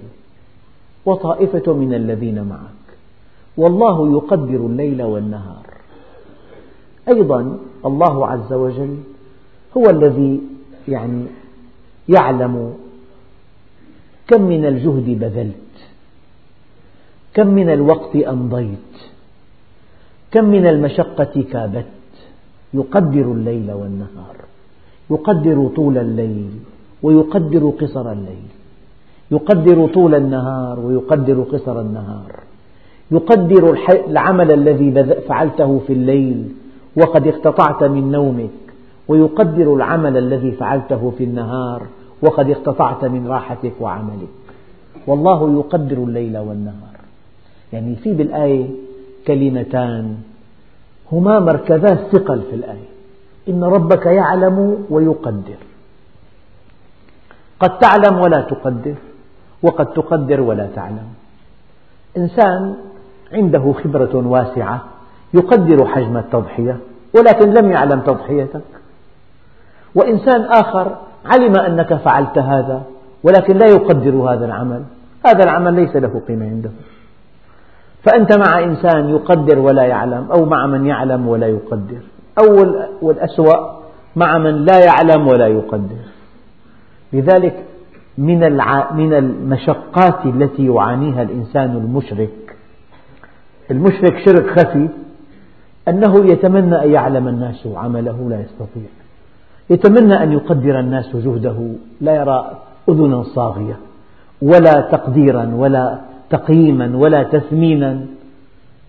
وطائفة 1.06 1.74
من 1.74 1.94
الذين 1.94 2.42
معك. 2.42 2.77
والله 3.62 3.96
يقدر 4.16 4.60
الليل 4.70 5.02
والنهار. 5.02 5.66
أيضا 7.08 7.58
الله 7.88 8.26
عز 8.26 8.52
وجل 8.52 8.96
هو 9.76 9.90
الذي 9.90 10.40
يعني 10.88 11.24
يعلم 12.08 12.54
كم 14.28 14.42
من 14.42 14.62
الجهد 14.64 15.08
بذلت 15.20 15.74
كم 17.34 17.46
من 17.46 17.68
الوقت 17.70 18.16
أمضيت 18.16 18.94
كم 20.32 20.44
من 20.44 20.66
المشقة 20.66 21.34
كابت. 21.52 21.86
يقدر 22.74 23.26
الليل 23.32 23.72
والنهار 23.72 24.36
يقدر 25.10 25.70
طول 25.76 25.98
الليل 25.98 26.50
ويقدر 27.02 27.64
قصر 27.80 28.12
الليل 28.12 28.48
يقدر 29.30 29.78
طول 29.94 30.14
النهار 30.14 30.80
ويقدر 30.80 31.42
قصر 31.52 31.80
النهار. 31.80 32.32
يقدر 33.10 33.78
العمل 34.06 34.52
الذي 34.52 35.14
فعلته 35.28 35.80
في 35.86 35.92
الليل 35.92 36.48
وقد 36.96 37.26
اقتطعت 37.26 37.84
من 37.84 38.12
نومك 38.12 38.50
ويقدر 39.08 39.74
العمل 39.74 40.16
الذي 40.16 40.52
فعلته 40.52 41.12
في 41.18 41.24
النهار 41.24 41.86
وقد 42.22 42.50
اقتطعت 42.50 43.04
من 43.04 43.26
راحتك 43.28 43.72
وعملك. 43.80 44.28
والله 45.06 45.58
يقدر 45.58 45.96
الليل 45.96 46.38
والنهار. 46.38 46.98
يعني 47.72 47.96
في 47.96 48.12
بالآية 48.12 48.66
كلمتان 49.26 50.16
هما 51.12 51.38
مركزا 51.38 51.92
الثقل 51.92 52.42
في 52.50 52.56
الآية. 52.56 52.88
إن 53.48 53.64
ربك 53.64 54.06
يعلم 54.06 54.86
ويقدر. 54.90 55.60
قد 57.60 57.78
تعلم 57.78 58.18
ولا 58.18 58.40
تقدر 58.40 58.94
وقد 59.62 59.86
تقدر 59.86 60.40
ولا 60.40 60.68
تعلم. 60.74 61.08
إنسان 62.16 62.76
عنده 63.32 63.74
خبرة 63.84 64.26
واسعة 64.26 64.84
يقدر 65.34 65.86
حجم 65.86 66.16
التضحية 66.16 66.76
ولكن 67.14 67.50
لم 67.50 67.70
يعلم 67.70 68.00
تضحيتك. 68.00 68.62
وإنسان 69.94 70.42
آخر 70.42 70.96
علم 71.26 71.56
أنك 71.56 71.94
فعلت 71.94 72.38
هذا 72.38 72.82
ولكن 73.22 73.56
لا 73.56 73.66
يقدر 73.66 74.10
هذا 74.10 74.44
العمل. 74.44 74.82
هذا 75.26 75.44
العمل 75.44 75.74
ليس 75.74 75.96
له 75.96 76.22
قيمة 76.28 76.46
عنده. 76.46 76.70
فأنت 78.02 78.38
مع 78.38 78.58
إنسان 78.64 79.08
يقدر 79.08 79.58
ولا 79.58 79.82
يعلم 79.82 80.28
أو 80.32 80.44
مع 80.44 80.66
من 80.66 80.86
يعلم 80.86 81.28
ولا 81.28 81.46
يقدر. 81.46 82.00
أو 82.38 82.66
والأسوأ 83.02 83.78
مع 84.16 84.38
من 84.38 84.64
لا 84.64 84.84
يعلم 84.84 85.28
ولا 85.28 85.46
يقدر. 85.46 86.02
لذلك 87.12 87.64
من 88.18 89.14
المشقات 89.14 90.26
التي 90.26 90.66
يعانيها 90.66 91.22
الإنسان 91.22 91.70
المشرك 91.76 92.30
المشرك 93.70 94.18
شرك 94.24 94.50
خفي 94.50 94.88
أنه 95.88 96.30
يتمنى 96.32 96.84
أن 96.84 96.92
يعلم 96.92 97.28
الناس 97.28 97.66
عمله 97.74 98.28
لا 98.30 98.40
يستطيع. 98.40 98.88
يتمنى 99.70 100.22
أن 100.22 100.32
يقدر 100.32 100.80
الناس 100.80 101.16
جهده 101.16 101.70
لا 102.00 102.16
يرى 102.16 102.58
أذنا 102.88 103.22
صاغية 103.22 103.76
ولا 104.42 104.80
تقديرا 104.92 105.54
ولا 105.54 105.98
تقييما 106.30 106.96
ولا 106.96 107.22
تثمينا. 107.22 108.00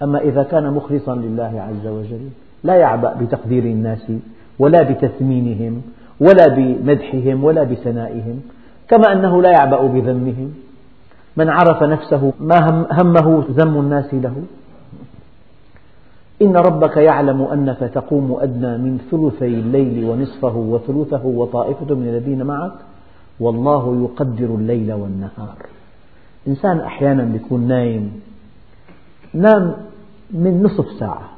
أما 0.03 0.19
إذا 0.19 0.43
كان 0.43 0.73
مخلصا 0.73 1.15
لله 1.15 1.67
عز 1.69 1.87
وجل 1.87 2.29
لا 2.63 2.75
يعبأ 2.75 3.13
بتقدير 3.21 3.63
الناس 3.63 4.11
ولا 4.59 4.81
بتثمينهم 4.81 5.81
ولا 6.19 6.47
بمدحهم 6.47 7.43
ولا 7.43 7.63
بثنائهم. 7.63 8.41
كما 8.89 9.13
أنه 9.13 9.41
لا 9.41 9.49
يعبأ 9.49 9.81
بذمهم. 9.87 10.53
من 11.37 11.49
عرف 11.49 11.83
نفسه 11.83 12.33
ما 12.39 12.85
همه 12.91 13.43
ذم 13.51 13.79
الناس 13.79 14.13
له. 14.13 14.35
إن 16.41 16.57
ربك 16.57 16.97
يعلم 16.97 17.41
أنك 17.41 17.91
تقوم 17.93 18.37
أدنى 18.41 18.77
من 18.77 18.97
ثلثي 19.11 19.45
الليل 19.45 20.03
ونصفه 20.03 20.55
وثلثه 20.55 21.25
وطائفة 21.25 21.95
من 21.95 22.07
الذين 22.07 22.43
معك 22.43 22.73
والله 23.39 24.03
يقدر 24.03 24.45
الليل 24.45 24.93
والنهار. 24.93 25.57
إنسان 26.47 26.79
أحيانا 26.79 27.35
يكون 27.35 27.67
نايم 27.67 28.21
نام 29.33 29.75
من 30.31 30.63
نصف 30.63 30.91
ساعة 30.99 31.29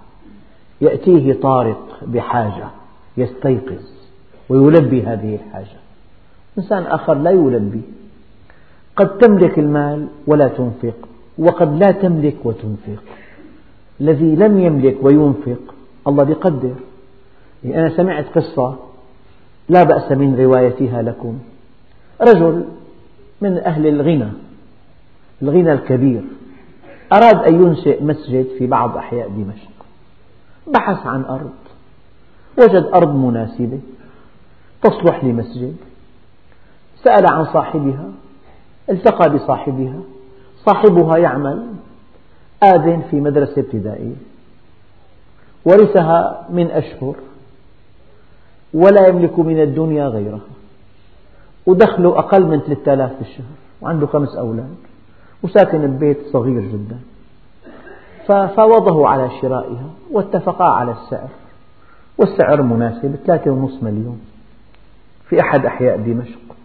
يأتيه 0.81 1.33
طارق 1.33 1.99
بحاجة 2.07 2.67
يستيقظ 3.17 3.83
ويلبي 4.49 5.03
هذه 5.03 5.35
الحاجة. 5.35 5.79
إنسان 6.57 6.83
آخر 6.83 7.13
لا 7.13 7.31
يلبي. 7.31 7.81
قد 8.95 9.17
تملك 9.17 9.59
المال 9.59 10.07
ولا 10.27 10.47
تنفق 10.47 10.95
وقد 11.37 11.77
لا 11.79 11.91
تملك 11.91 12.35
وتنفق. 12.43 13.03
الذي 14.01 14.35
لم 14.35 14.59
يملك 14.59 14.97
وينفق. 15.01 15.75
الله 16.07 16.29
يقدر 16.29 16.75
يعني 17.63 17.79
أنا 17.79 17.97
سمعت 17.97 18.25
قصة 18.35 18.75
لا 19.69 19.83
بأس 19.83 20.11
من 20.11 20.39
روايتها 20.39 21.01
لكم. 21.01 21.39
رجل 22.21 22.65
من 23.41 23.57
أهل 23.57 23.87
الغنى 23.87 24.29
الغنى 25.41 25.73
الكبير 25.73 26.21
أراد 27.13 27.35
أن 27.35 27.63
ينشئ 27.63 28.03
مسجد 28.03 28.47
في 28.57 28.67
بعض 28.67 28.97
أحياء 28.97 29.29
دمشق. 29.29 29.71
بحث 30.67 31.07
عن 31.07 31.23
أرض. 31.23 31.51
وجد 32.59 32.89
أرض 32.93 33.15
مناسبة. 33.15 33.79
تصلح 34.81 35.23
لمسجد. 35.23 35.75
سأل 37.03 37.25
عن 37.31 37.45
صاحبها. 37.45 38.11
التقى 38.89 39.29
بصاحبها. 39.29 39.99
صاحبها 40.65 41.17
يعمل. 41.17 41.67
آذن 42.63 43.01
في 43.11 43.21
مدرسة 43.21 43.61
ابتدائية. 43.61 44.15
ورثها 45.65 46.47
من 46.49 46.71
أشهر. 46.71 47.15
ولا 48.73 49.07
يملك 49.07 49.39
من 49.39 49.61
الدنيا 49.61 50.07
غيرها. 50.07 50.41
ودخله 51.65 52.19
أقل 52.19 52.45
من 52.45 52.59
3000 52.59 53.13
في 53.15 53.21
الشهر 53.21 53.45
وعنده 53.81 54.07
خمس 54.07 54.35
أولاد. 54.35 54.75
وساكن 55.43 55.87
ببيت 55.87 56.17
صغير 56.33 56.61
جدا. 56.61 56.99
ففاوضه 58.27 59.07
على 59.07 59.29
شرائها. 59.41 59.89
واتفقا 60.11 60.65
على 60.65 60.91
السعر. 60.91 61.29
والسعر 62.17 62.61
مناسب. 62.61 63.15
ثلاثة 63.25 63.51
ونصف 63.51 63.83
مليون. 63.83 64.21
في 65.29 65.41
أحد 65.41 65.65
أحياء 65.65 65.97
دمشق. 65.97 66.55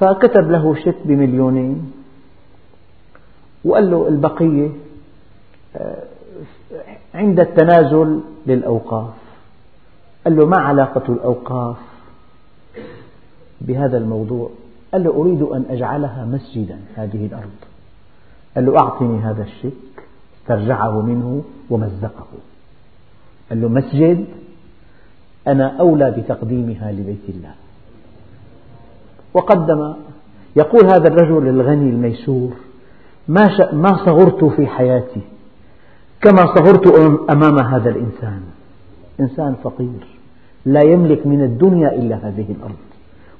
فكتب 0.00 0.50
له 0.50 0.74
شيك 0.74 0.96
بمليونين. 1.04 1.92
وقال 3.64 3.90
له 3.90 4.08
البقية 4.08 4.68
آه، 5.76 6.02
عند 7.14 7.40
التنازل 7.40 8.20
للأوقاف. 8.46 9.10
قال 10.24 10.36
له 10.36 10.46
ما 10.46 10.58
علاقة 10.60 11.12
الأوقاف 11.12 11.76
بهذا 13.60 13.98
الموضوع؟ 13.98 14.50
قال 14.92 15.04
له 15.04 15.10
أريد 15.10 15.42
أن 15.42 15.64
أجعلها 15.70 16.24
مسجدا 16.24 16.78
هذه 16.94 17.26
الأرض. 17.26 17.50
قال 18.54 18.66
له 18.66 18.78
أعطني 18.78 19.18
هذا 19.18 19.42
الشيك 19.42 19.72
استرجعه 20.40 21.00
منه 21.00 21.44
ومزقه. 21.70 22.26
قال 23.50 23.60
له 23.60 23.68
مسجد 23.68 24.24
أنا 25.46 25.76
أولى 25.80 26.10
بتقديمها 26.10 26.92
لبيت 26.92 27.28
الله. 27.28 27.54
وقدم 29.34 29.94
يقول 30.56 30.84
هذا 30.84 31.08
الرجل 31.08 31.48
الغني 31.48 31.90
الميسور 31.90 32.52
ما 33.28 33.72
ما 33.72 33.96
صغرت 34.04 34.44
في 34.44 34.66
حياتي 34.66 35.20
كما 36.20 36.46
صغرت 36.54 36.86
أمام 37.30 37.58
هذا 37.58 37.90
الإنسان. 37.90 38.40
إنسان 39.20 39.54
فقير 39.64 40.06
لا 40.66 40.82
يملك 40.82 41.26
من 41.26 41.42
الدنيا 41.42 41.94
إلا 41.94 42.16
هذه 42.16 42.46
الأرض 42.50 42.82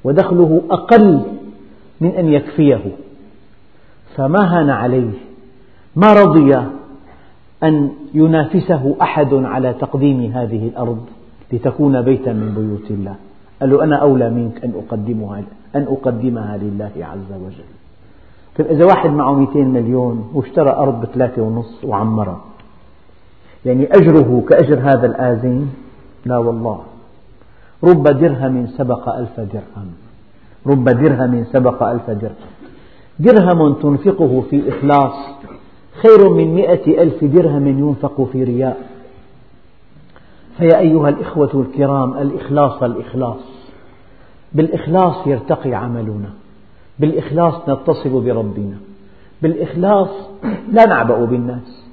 ودخله 0.04 0.62
أقل 0.70 1.22
من 2.00 2.10
أن 2.10 2.28
يكفيه. 2.28 2.80
فما 4.16 4.58
هان 4.58 4.70
عليه؟ 4.70 5.12
ما 5.96 6.12
رضي 6.12 6.56
أن 7.62 7.90
ينافسه 8.14 8.96
أحد 9.02 9.34
على 9.34 9.72
تقديم 9.72 10.32
هذه 10.32 10.68
الأرض 10.68 11.06
لتكون 11.52 12.02
بيتا 12.02 12.32
من 12.32 12.54
بيوت 12.54 12.90
الله؟ 12.90 13.14
قال 13.60 13.70
له 13.70 13.84
أنا 13.84 13.96
أولى 13.96 14.30
منك 14.30 14.64
أن 14.64 14.72
أقدمها 14.86 15.42
أن 15.76 15.82
أقدمها 15.82 16.56
لله 16.56 16.90
عز 16.96 17.32
وجل. 17.44 17.81
طيب 18.58 18.66
إذا 18.66 18.84
واحد 18.84 19.10
معه 19.10 19.34
200 19.34 19.58
مليون 19.58 20.30
واشترى 20.34 20.70
أرض 20.70 21.00
بثلاثة 21.00 21.42
ونص 21.42 21.84
وعمرها 21.84 22.40
يعني 23.64 23.84
أجره 23.84 24.44
كأجر 24.48 24.80
هذا 24.80 25.06
الآذن 25.06 25.68
لا 26.24 26.38
والله. 26.38 26.80
رب 27.84 28.02
درهم 28.02 28.66
سبق 28.66 29.08
ألف 29.08 29.40
درهم. 29.40 29.92
رب 30.66 30.84
درهم 30.84 31.44
سبق 31.52 31.82
ألف 31.82 32.10
درهم. 32.10 32.34
درهم 33.18 33.74
تنفقه 33.74 34.42
في 34.50 34.68
إخلاص 34.68 35.14
خير 36.02 36.28
من 36.28 36.54
مئة 36.54 37.02
ألف 37.02 37.24
درهم 37.24 37.68
ينفق 37.68 38.28
في 38.32 38.44
رياء. 38.44 38.88
فيا 40.58 40.78
أيها 40.78 41.08
الإخوة 41.08 41.50
الكرام 41.54 42.18
الإخلاص 42.18 42.82
الإخلاص. 42.82 43.40
بالإخلاص 44.52 45.26
يرتقي 45.26 45.74
عملنا. 45.74 46.30
بالإخلاص 47.02 47.68
نتصل 47.68 48.10
بربنا. 48.10 48.76
بالإخلاص 49.42 50.08
لا 50.76 50.84
نعبأ 50.86 51.24
بالناس. 51.24 51.84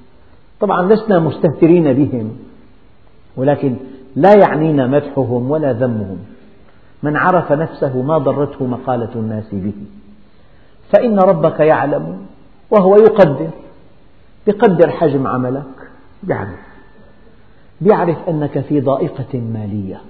طبعا 0.60 0.94
لسنا 0.94 1.20
مستهترين 1.20 1.94
بهم 1.94 2.32
ولكن 3.38 3.76
لا 4.16 4.34
يعنينا 4.34 4.88
مدحهم 4.88 5.52
ولا 5.52 5.74
ذمهم. 5.74 6.18
من 7.04 7.18
عرف 7.18 7.52
نفسه 7.52 8.02
ما 8.02 8.18
ضرته 8.18 8.66
مقالة 8.66 9.10
الناس 9.16 9.46
به. 9.52 9.74
فإن 10.94 11.20
ربك 11.20 11.60
يعلم 11.60 12.18
وهو 12.72 12.96
يقدر 12.96 13.50
يقدر 14.48 14.90
حجم 14.90 15.28
عملك 15.28 15.92
يعرف. 16.28 16.60
يعرف 17.82 18.18
أنك 18.30 18.60
في 18.60 18.82
ضائقة 18.82 19.40
مالية. 19.40 20.02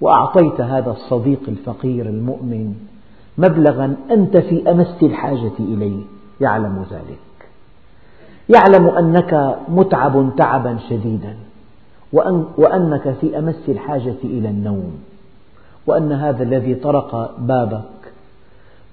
وأعطيت 0.00 0.60
هذا 0.60 0.90
الصديق 0.90 1.40
الفقير 1.48 2.06
المؤمن 2.06 2.89
مبلغا 3.38 3.96
أنت 4.10 4.36
في 4.36 4.70
أمس 4.70 4.96
الحاجة 5.02 5.52
إليه. 5.58 6.02
يعلم 6.40 6.84
ذلك. 6.90 7.18
يعلم 8.48 8.88
أنك 8.88 9.56
متعب 9.68 10.30
تعبا 10.36 10.78
شديدا 10.88 11.36
وأنك 12.58 13.14
في 13.20 13.38
أمس 13.38 13.68
الحاجة 13.68 14.16
إلى 14.24 14.48
النوم 14.48 14.92
وأن 15.86 16.12
هذا 16.12 16.42
الذي 16.42 16.74
طرق 16.74 17.34
بابك 17.38 17.82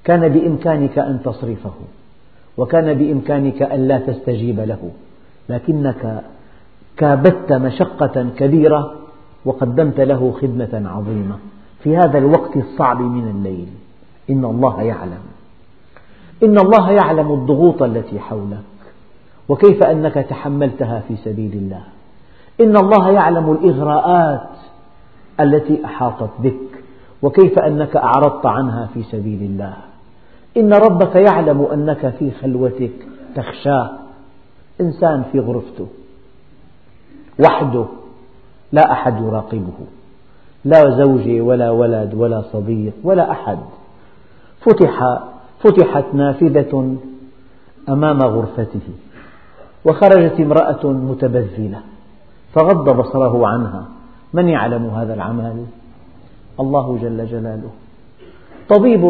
كان 0.04 0.30
بإمكانك 0.30 1.00
أن 1.00 1.20
تصرفه 1.26 1.74
وكان 2.58 2.94
بإمكانك 2.94 3.62
أن 3.62 3.88
لا 3.88 3.98
تستجيب 4.00 4.60
له. 4.60 4.92
لكنك 5.50 6.24
كابدت 6.98 7.54
مشقة 7.54 8.30
كبيرة 8.38 8.94
وقدمت 9.46 10.00
له 10.00 10.34
خدمة 10.42 10.90
عظيمة 10.90 11.36
في 11.84 11.98
هذا 11.98 12.18
الوقت 12.18 12.58
الصعب 12.58 13.02
من 13.02 13.28
الليل. 13.28 13.68
إن 14.30 14.46
الله 14.46 14.82
يعلم. 14.82 15.22
إن 16.44 16.58
الله 16.58 16.92
يعلم 16.92 17.32
الضغوط 17.32 17.84
التي 17.84 18.20
حولك 18.20 18.64
وكيف 19.50 19.84
أنك 19.84 20.14
تحملتها 20.14 21.00
في 21.08 21.16
سبيل 21.16 21.54
الله. 21.54 21.84
إن 22.62 22.78
الله 22.78 23.12
يعلم 23.12 23.52
الإغراءات 23.52 24.50
التي 25.40 25.86
أحاطت 25.86 26.30
بك 26.40 26.84
وكيف 27.22 27.60
أنك 27.60 27.96
أعرضت 27.96 28.46
عنها 28.46 28.90
في 28.94 29.04
سبيل 29.04 29.42
الله. 29.42 29.74
إن 30.58 30.74
ربك 30.74 31.16
يعلم 31.16 31.62
أنك 31.62 32.10
في 32.20 32.32
خلوتك 32.32 33.08
تخشاه 33.36 33.90
إنسان 34.82 35.24
في 35.32 35.40
غرفته 35.40 35.88
وحده 37.40 37.86
لا 38.72 38.92
أحد 38.92 39.22
يراقبه. 39.22 39.78
لا 40.66 40.90
زوجة 40.90 41.42
ولا 41.42 41.72
ولد 41.72 42.14
ولا 42.14 42.42
صديق 42.42 42.94
ولا 43.04 43.32
أحد. 43.32 43.60
فتح 44.68 45.20
فتحت 45.60 46.06
نافذة 46.14 46.98
أمام 47.90 48.22
غرفته 48.22 48.88
وخرجت 49.86 50.40
امرأة 50.40 50.86
متبذلة 50.86 51.82
فغض 52.54 52.90
بصره 52.90 53.48
عنها. 53.48 53.86
من 54.34 54.50
يعلم 54.50 54.86
هذا 54.86 55.14
العمل؟ 55.14 55.66
الله 56.60 56.98
جل 57.02 57.26
جلاله. 57.26 57.70
طبيب 58.70 59.04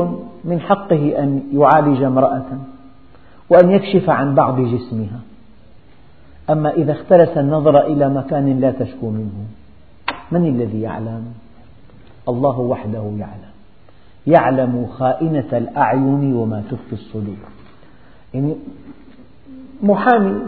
من 0.43 0.59
حقه 0.59 1.19
أن 1.19 1.43
يعالج 1.53 2.03
امرأة 2.03 2.45
وأن 3.49 3.71
يكشف 3.71 4.09
عن 4.09 4.35
بعض 4.35 4.59
جسمها. 4.59 5.19
أما 6.49 6.71
إذا 6.71 6.91
اختلس 6.91 7.37
النظر 7.37 7.85
إلى 7.85 8.09
مكان 8.09 8.59
لا 8.59 8.71
تشكو 8.71 9.09
منه 9.09 9.45
من 10.31 10.45
الذي 10.45 10.81
يعلم؟ 10.81 11.25
الله 12.29 12.59
وحده 12.59 13.03
يعلم. 13.17 13.46
يعلم 14.27 14.87
خائنة 14.97 15.49
الأعين 15.53 16.33
وما 16.33 16.63
تخفي 16.71 16.93
الصدور. 16.93 17.35
يعني 18.33 18.55
محامي 19.83 20.39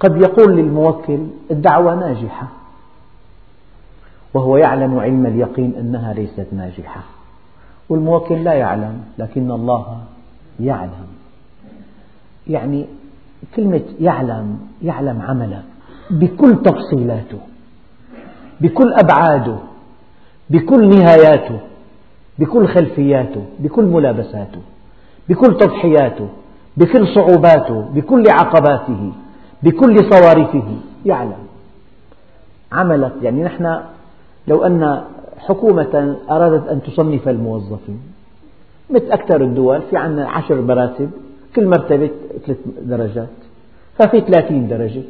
قد 0.00 0.16
يقول 0.16 0.56
للموكل 0.56 1.18
الدعوة 1.50 1.94
ناجحة 1.94 2.48
وهو 4.34 4.56
يعلم 4.56 4.98
علم 4.98 5.26
اليقين 5.26 5.74
أنها 5.80 6.12
ليست 6.12 6.46
ناجحة. 6.52 7.00
والموكل 7.88 8.44
لا 8.44 8.52
يعلم 8.52 9.02
لكن 9.18 9.50
الله 9.50 10.00
يعلم. 10.60 11.06
يعني 12.46 12.86
كلمة 13.56 13.84
يعلم 14.00 14.58
يعلم 14.82 15.22
عمله 15.22 15.62
بكل 16.10 16.62
تفصيلاته 16.62 17.38
بكل 18.60 18.92
أبعاده 18.92 19.58
بكل 20.50 20.88
نهاياته. 20.88 21.60
بكل 22.38 22.68
خلفياته 22.68 23.44
بكل 23.58 23.84
ملابساته 23.84 24.60
بكل 25.28 25.58
تضحياته 25.58 26.28
بكل 26.76 27.06
صعوباته 27.14 27.80
بكل 27.80 28.24
عقباته 28.28 29.12
بكل 29.62 29.96
صوارفه 30.10 30.68
يعلم. 31.06 31.42
عملت 32.72 33.12
يعني 33.22 33.42
نحن 33.42 33.78
لو 34.48 34.64
أن 34.66 35.04
حكومة 35.38 36.16
أرادت 36.30 36.68
أن 36.68 36.82
تصنف 36.82 37.28
الموظفين 37.28 38.00
مثل 38.90 39.10
أكثر 39.10 39.40
الدول 39.40 39.82
في 39.90 39.96
عندنا 39.96 40.28
عشر 40.28 40.60
مراتب 40.60 41.10
كل 41.56 41.66
مرتبة 41.66 42.10
ثلاث 42.46 42.58
درجات 42.82 43.28
ففي 43.98 44.20
ثلاثين 44.20 44.68
درجة. 44.68 45.02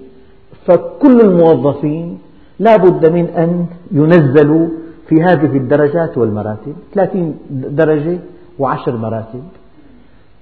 فكل 0.66 1.20
الموظفين 1.20 2.18
لا 2.58 2.76
بد 2.76 3.12
من 3.12 3.24
أن 3.24 3.66
ينزلوا 3.92 4.68
في 5.09 5.14
هذه 5.23 5.57
الدرجات 5.57 6.18
والمراتب 6.18 6.75
ثلاثين 6.94 7.38
درجة 7.51 8.18
وعشر 8.59 8.97
مراتب. 8.97 9.42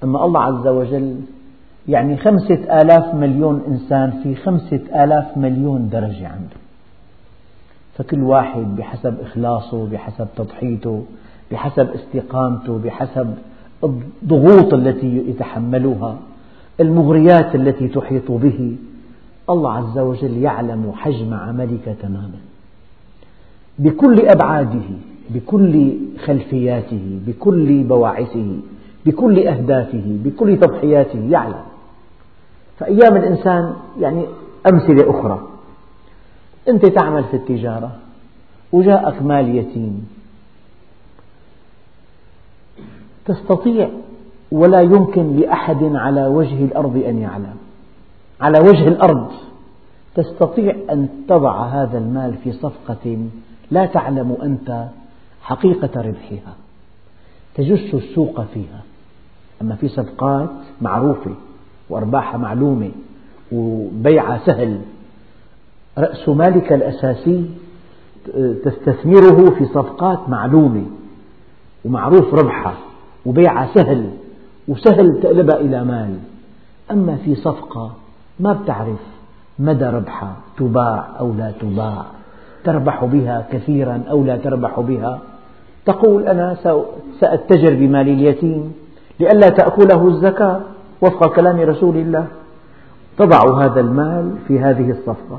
أما 0.04 0.24
الله 0.24 0.40
عز 0.40 0.66
وجل 0.66 1.16
يعني 1.88 2.16
خمسة 2.16 2.80
آلاف 2.80 3.14
مليون 3.14 3.62
إنسان 3.68 4.10
في 4.22 4.34
خمسة 4.34 5.04
آلاف 5.04 5.36
مليون 5.36 5.88
درجة 5.88 6.28
عنده. 6.28 6.56
فكل 7.98 8.22
واحد 8.22 8.76
بحسب 8.76 9.20
إخلاصه 9.20 9.86
بحسب 9.86 10.26
تضحيته 10.36 11.04
بحسب 11.52 11.88
استقامته 11.94 12.78
بحسب 12.78 13.34
الضغوط 13.84 14.74
التي 14.74 15.16
يتحملها 15.28 16.16
المغريات 16.80 17.54
التي 17.54 17.88
تحيط 17.88 18.30
به 18.30 18.76
الله 19.50 19.72
عز 19.72 19.98
وجل 19.98 20.36
يعلم 20.36 20.92
حجم 20.96 21.34
عملك 21.34 21.96
تماما. 22.02 22.40
بكل 23.78 24.28
أبعاده 24.28 24.84
بكل 25.30 25.92
خلفياته 26.24 27.20
بكل 27.26 27.82
بواعثه 27.82 28.56
بكل 29.06 29.46
أهدافه 29.46 30.02
بكل 30.24 30.58
تضحياته 30.60 31.18
يعلم. 31.30 31.64
فأيام 32.78 33.16
الإنسان 33.16 33.74
يعني 34.00 34.26
أمثلة 34.72 35.10
أخرى. 35.10 35.42
أنت 36.68 36.86
تعمل 36.86 37.24
في 37.24 37.36
التجارة 37.36 37.96
وجاءك 38.72 39.22
مال 39.22 39.56
يتيم. 39.56 40.08
تستطيع 43.24 43.88
ولا 44.52 44.80
يمكن 44.80 45.36
لأحد 45.36 45.82
على 45.82 46.26
وجه 46.26 46.64
الأرض 46.64 46.96
أن 47.08 47.18
يعلم. 47.18 47.56
على 48.40 48.58
وجه 48.60 48.88
الأرض 48.88 49.30
تستطيع 50.14 50.76
أن 50.90 51.08
تضع 51.28 51.66
هذا 51.66 51.98
المال 51.98 52.34
في 52.44 52.52
صفقة 52.52 53.18
لا 53.70 53.86
تعلم 53.86 54.36
أنت 54.42 54.86
حقيقة 55.42 56.00
ربحها. 56.00 56.54
تجس 57.54 57.94
السوق 57.94 58.44
فيها. 58.44 58.82
أما 59.62 59.74
في 59.74 59.88
صفقات 59.88 60.50
معروفة 60.80 61.30
وأرباحها 61.90 62.38
معلومة 62.38 62.90
وبيعها 63.52 64.40
سهل 64.46 64.80
رأس 65.98 66.28
مالك 66.28 66.72
الأساسي 66.72 67.50
تستثمره 68.64 69.50
في 69.50 69.66
صفقات 69.66 70.28
معلومة 70.28 70.86
ومعروف 71.84 72.34
ربحها 72.34 72.74
وبيعها 73.26 73.74
سهل 73.74 74.10
وسهل 74.68 75.20
تقلبها 75.22 75.56
إلى 75.56 75.84
مال. 75.84 76.18
أما 76.90 77.16
في 77.16 77.34
صفقة 77.34 77.94
ما 78.40 78.52
بتعرف 78.52 79.00
مدى 79.58 79.84
ربحها 79.84 80.36
تباع 80.58 81.08
أو 81.20 81.32
لا 81.32 81.50
تباع. 81.50 82.06
تربح 82.64 83.04
بها 83.04 83.46
كثيرا 83.52 84.02
أو 84.10 84.24
لا 84.24 84.36
تربح 84.36 84.80
بها. 84.80 85.18
تقول 85.86 86.28
أنا 86.28 86.56
سأتجر 87.20 87.74
بمال 87.74 88.08
اليتيم 88.08 88.74
لئلا 89.20 89.48
تأكله 89.48 90.08
الزكاة. 90.08 90.60
وفق 91.00 91.34
كلام 91.34 91.60
رسول 91.60 91.96
الله. 91.96 92.26
تضع 93.18 93.64
هذا 93.64 93.80
المال 93.80 94.34
في 94.48 94.58
هذه 94.58 94.90
الصفقة. 94.90 95.38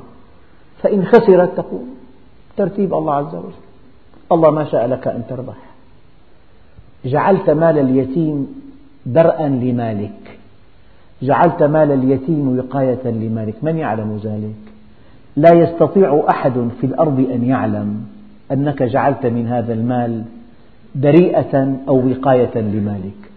فإن 0.84 1.06
خسرت 1.06 1.58
تقول 1.58 1.86
ترتيب 2.58 2.94
الله 2.94 3.14
عز 3.14 3.36
وجل. 3.36 3.52
الله 4.32 4.52
ما 4.52 4.66
شاء 4.66 4.88
لك 4.88 5.08
أن 5.08 5.24
تربح. 5.30 5.56
جعلت 7.06 7.50
مال 7.50 7.78
اليتيم 7.78 8.62
درءا 9.06 9.48
لمالك. 9.48 10.40
جعلت 11.22 11.64
مال 11.64 11.92
اليتيم 11.92 12.60
وقاية 12.60 13.06
لمالك. 13.06 13.56
من 13.62 13.78
يعلم 13.78 14.20
ذلك؟ 14.24 14.67
لا 15.38 15.54
يستطيع 15.54 16.26
أحد 16.30 16.70
في 16.82 16.88
الأرض 16.88 17.20
أن 17.20 17.44
يعلم 17.46 18.06
أنك 18.52 18.84
جعلت 18.84 19.26
من 19.26 19.48
هذا 19.48 19.74
المال 19.74 20.24
دريئة 20.96 21.76
أو 21.88 22.10
وقاية 22.10 22.58
لمالك. 22.58 23.32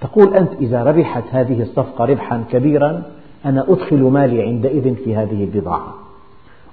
تقول 0.00 0.34
أنت 0.34 0.52
إذا 0.52 0.82
ربحت 0.82 1.24
هذه 1.30 1.62
الصفقة 1.62 2.04
ربحا 2.04 2.44
كبيرا 2.50 3.02
أنا 3.44 3.64
أدخل 3.68 4.02
مالي 4.02 4.42
عندئذ 4.42 4.94
في 4.94 5.16
هذه 5.16 5.44
البضاعة. 5.44 5.94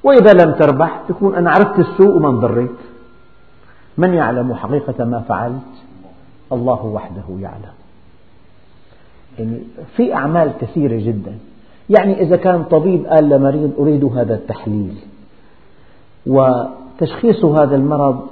وإذا 0.03 0.33
لم 0.33 0.51
تربح 0.53 1.01
تكون 1.07 1.35
أنا 1.35 1.51
عرفت 1.51 1.79
السوق 1.79 2.15
وما 2.15 2.29
انضريت 2.29 2.77
من 3.97 4.13
يعلم 4.13 4.53
حقيقة 4.53 5.05
ما 5.05 5.19
فعلت؟ 5.19 5.61
الله 6.51 6.85
وحده 6.85 7.23
يعلم. 7.39 7.73
يعني 9.39 9.59
في 9.95 10.13
أعمال 10.13 10.51
كثيرة 10.61 10.99
جدا. 10.99 11.37
يعني 11.89 12.21
إذا 12.21 12.35
كان 12.35 12.63
طبيب 12.63 13.05
قال 13.05 13.29
لمريض 13.29 13.73
أريد 13.79 14.03
هذا 14.03 14.35
التحليل. 14.35 14.95
وتشخيص 16.27 17.45
هذا 17.45 17.75
المرض 17.75 18.27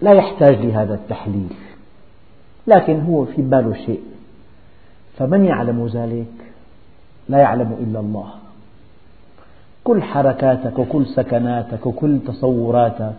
لا 0.00 0.12
يحتاج 0.12 0.56
لهذا 0.56 0.94
التحليل. 0.94 1.52
لكن 2.66 3.00
هو 3.00 3.24
في 3.24 3.42
باله 3.42 3.74
شيء. 3.86 4.00
فمن 5.18 5.44
يعلم 5.44 5.86
ذلك؟ 5.86 6.52
لا 7.28 7.38
يعلم 7.38 7.76
إلا 7.80 8.00
الله. 8.00 8.28
كل 9.84 10.02
حركاتك 10.02 10.78
وكل 10.78 11.06
سكناتك 11.06 11.86
وكل 11.86 12.18
تصوراتك 12.26 13.14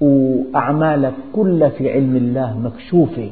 وأعمالك 0.00 1.14
كلها 1.32 1.68
في 1.68 1.92
علم 1.92 2.16
الله 2.16 2.58
مكشوفة. 2.58 3.30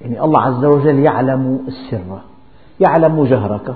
يعني 0.00 0.22
الله 0.22 0.40
عز 0.40 0.64
وجل 0.64 0.98
يعلم 0.98 1.66
السر. 1.68 2.20
يعلم 2.80 3.24
جهرك 3.24 3.74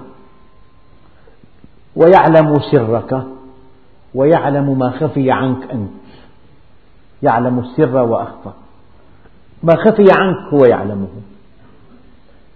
ويعلم 1.97 2.55
سرك 2.73 3.23
ويعلم 4.15 4.79
ما 4.79 4.91
خفي 4.91 5.31
عنك 5.31 5.71
أنت. 5.73 5.91
يعلم 7.23 7.59
السر 7.59 7.97
وأخفى. 7.97 8.51
ما 9.63 9.77
خفي 9.77 10.05
عنك 10.17 10.55
هو 10.55 10.65
يعلمه. 10.65 11.09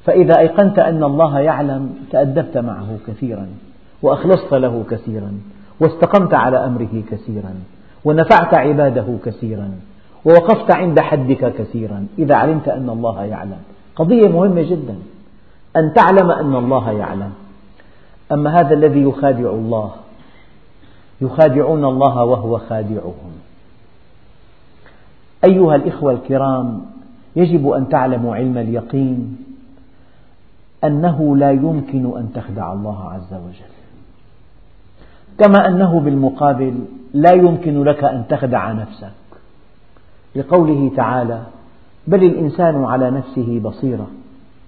فإذا 0.05 0.39
أيقنت 0.39 0.79
أن 0.79 1.05
الله 1.05 1.41
يعلم 1.41 1.95
تأدبت 2.11 2.59
معه 2.59 2.97
كثيرا 3.07 3.49
وأخلصت 4.03 4.55
له 4.55 4.85
كثيرا 4.91 5.33
واستقمت 5.81 6.35
على 6.35 6.67
أمره 6.67 7.03
كثيرا 7.11 7.55
ونفعت 8.05 8.55
عباده 8.55 9.17
كثيرا 9.25 9.71
ووقفت 10.25 10.77
عند 10.77 11.01
حدك 11.01 11.53
كثيرا 11.55 12.07
إذا 12.19 12.35
علمت 12.35 12.69
أن 12.69 12.91
الله 12.91 13.25
يعلم. 13.25 13.59
قضية 13.97 14.29
مهمة 14.29 14.63
جدا. 14.63 14.95
أن 15.77 15.93
تعلم 15.93 16.31
أن 16.31 16.57
الله 16.57 16.91
يعلم. 16.91 17.33
أما 18.33 18.61
هذا 18.61 18.75
الذي 18.75 19.03
يخادع 19.03 19.51
الله 19.51 19.91
يخادعون 21.21 21.85
الله 21.85 22.25
وهو 22.25 22.59
خادعهم. 22.59 23.33
أيها 25.45 25.75
الإخوة 25.75 26.13
الكرام 26.13 26.81
يجب 27.37 27.69
أن 27.69 27.89
تعلموا 27.89 28.37
علم 28.37 28.59
اليقين 28.59 29.37
أنه 30.85 31.37
لا 31.37 31.51
يمكن 31.51 32.17
أن 32.17 32.31
تخدع 32.35 32.73
الله 32.73 33.11
عز 33.11 33.35
وجل. 33.35 33.75
كما 35.39 35.69
أنه 35.69 36.01
بالمقابل 36.01 36.75
لا 37.15 37.33
يمكن 37.33 37.85
لك 37.85 38.05
أن 38.05 38.25
تخدع 38.29 38.73
نفسك. 38.73 39.13
لقوله 40.37 40.91
تعالى 40.97 41.43
بل 42.07 42.25
الإنسان 42.25 42.85
على 42.85 43.11
نفسه 43.11 43.61
بصيرة. 43.65 44.07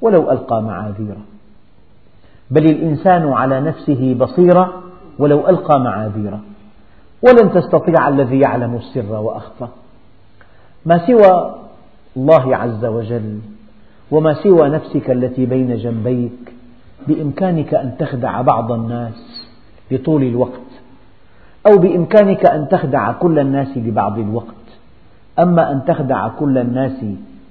ولو 0.00 0.30
ألقى 0.30 0.62
معاذيره. 0.62 1.20
بل 2.50 2.64
الإنسان 2.64 3.32
على 3.32 3.60
نفسه 3.60 4.14
بصيرة 4.14 4.82
ولو 5.18 5.48
ألقى 5.48 5.80
معاذيره. 5.80 6.40
ولن 7.22 7.52
تستطيع 7.52 8.08
الذي 8.08 8.40
يعلم 8.40 8.74
السر 8.74 9.12
وأخفى. 9.12 9.66
ما 10.86 11.06
سوى 11.06 11.54
الله 12.16 12.56
عز 12.56 12.84
وجل 12.84 13.38
وما 14.10 14.34
سوى 14.42 14.68
نفسك 14.68 15.10
التي 15.10 15.46
بين 15.46 15.76
جنبيك 15.76 16.52
بإمكانك 17.08 17.74
أن 17.74 17.96
تخدع 17.98 18.40
بعض 18.40 18.72
الناس 18.72 19.48
لطول 19.90 20.22
الوقت 20.22 20.60
أو 21.66 21.78
بإمكانك 21.78 22.46
أن 22.46 22.68
تخدع 22.68 23.12
كل 23.12 23.38
الناس 23.38 23.76
لبعض 23.76 24.18
الوقت. 24.18 24.54
أما 25.38 25.72
أن 25.72 25.84
تخدع 25.84 26.28
كل 26.28 26.58
الناس 26.58 27.04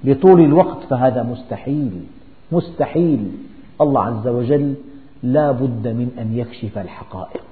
لطول 0.04 0.42
الوقت 0.42 0.84
فهذا 0.90 1.24
مستحيل. 1.24 2.02
مستحيل. 2.52 3.32
الله 3.82 4.04
عز 4.04 4.28
وجل 4.28 4.76
لا 5.24 5.52
بد 5.52 5.88
من 5.88 6.10
أن 6.20 6.38
يكشف 6.38 6.78
الحقائق. 6.78 7.44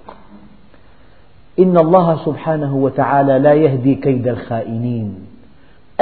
إن 1.60 1.78
الله 1.78 2.26
سبحانه 2.26 2.76
وتعالى 2.76 3.40
لا 3.40 3.54
يهدي 3.54 3.96
كيد 3.96 4.28
الخائنين. 4.28 5.16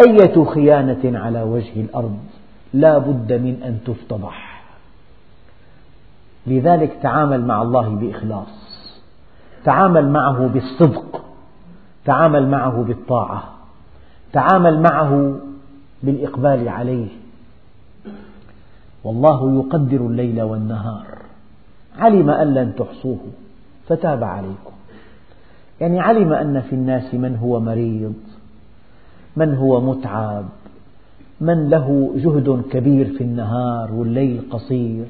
أية 0.08 0.44
خيانة 0.44 1.20
على 1.20 1.42
وجه 1.42 1.82
الأرض 1.82 2.18
لا 2.74 2.98
بد 2.98 3.34
من 3.34 3.64
أن 3.64 3.80
تفتضح. 3.86 4.64
لذلك 6.48 6.98
تعامل 7.04 7.46
مع 7.46 7.62
الله 7.62 7.90
بإخلاص. 7.90 8.72
تعامل 9.64 10.10
معه 10.10 10.48
بالصدق. 10.48 11.26
تعامل 12.06 12.48
معه 12.48 12.84
بالطاعة. 12.84 13.44
تعامل 14.34 14.82
معه 14.82 15.36
بالإقبال 16.04 16.70
عليه. 16.70 17.21
والله 19.04 19.56
يقدر 19.56 19.98
الليل 19.98 20.42
والنهار. 20.42 21.08
علم 21.98 22.30
أن 22.30 22.54
لن 22.54 22.76
تحصوه 22.76 23.20
فتاب 23.88 24.24
عليكم. 24.24 24.72
يعني 25.82 26.00
علم 26.00 26.34
أن 26.34 26.62
في 26.62 26.76
الناس 26.76 27.14
من 27.14 27.36
هو 27.36 27.60
مريض 27.60 28.14
من 29.36 29.56
هو 29.56 29.82
متعب 29.82 30.46
من 31.42 31.70
له 31.70 32.12
جهد 32.16 32.64
كبير 32.72 33.06
في 33.18 33.24
النهار 33.24 33.94
والليل 33.94 34.42
قصير. 34.52 35.06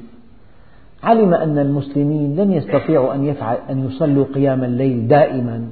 علم 1.03 1.33
أن 1.33 1.57
المسلمين 1.57 2.35
لن 2.35 2.51
يستطيعوا 2.51 3.13
أن, 3.13 3.25
يفعل 3.25 3.57
أن 3.69 3.85
يصلوا 3.85 4.25
قيام 4.25 4.63
الليل 4.63 5.07
دائما. 5.07 5.69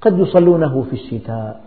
قد 0.00 0.18
يصلونه 0.18 0.82
في 0.82 0.92
الشتاء 0.92 1.60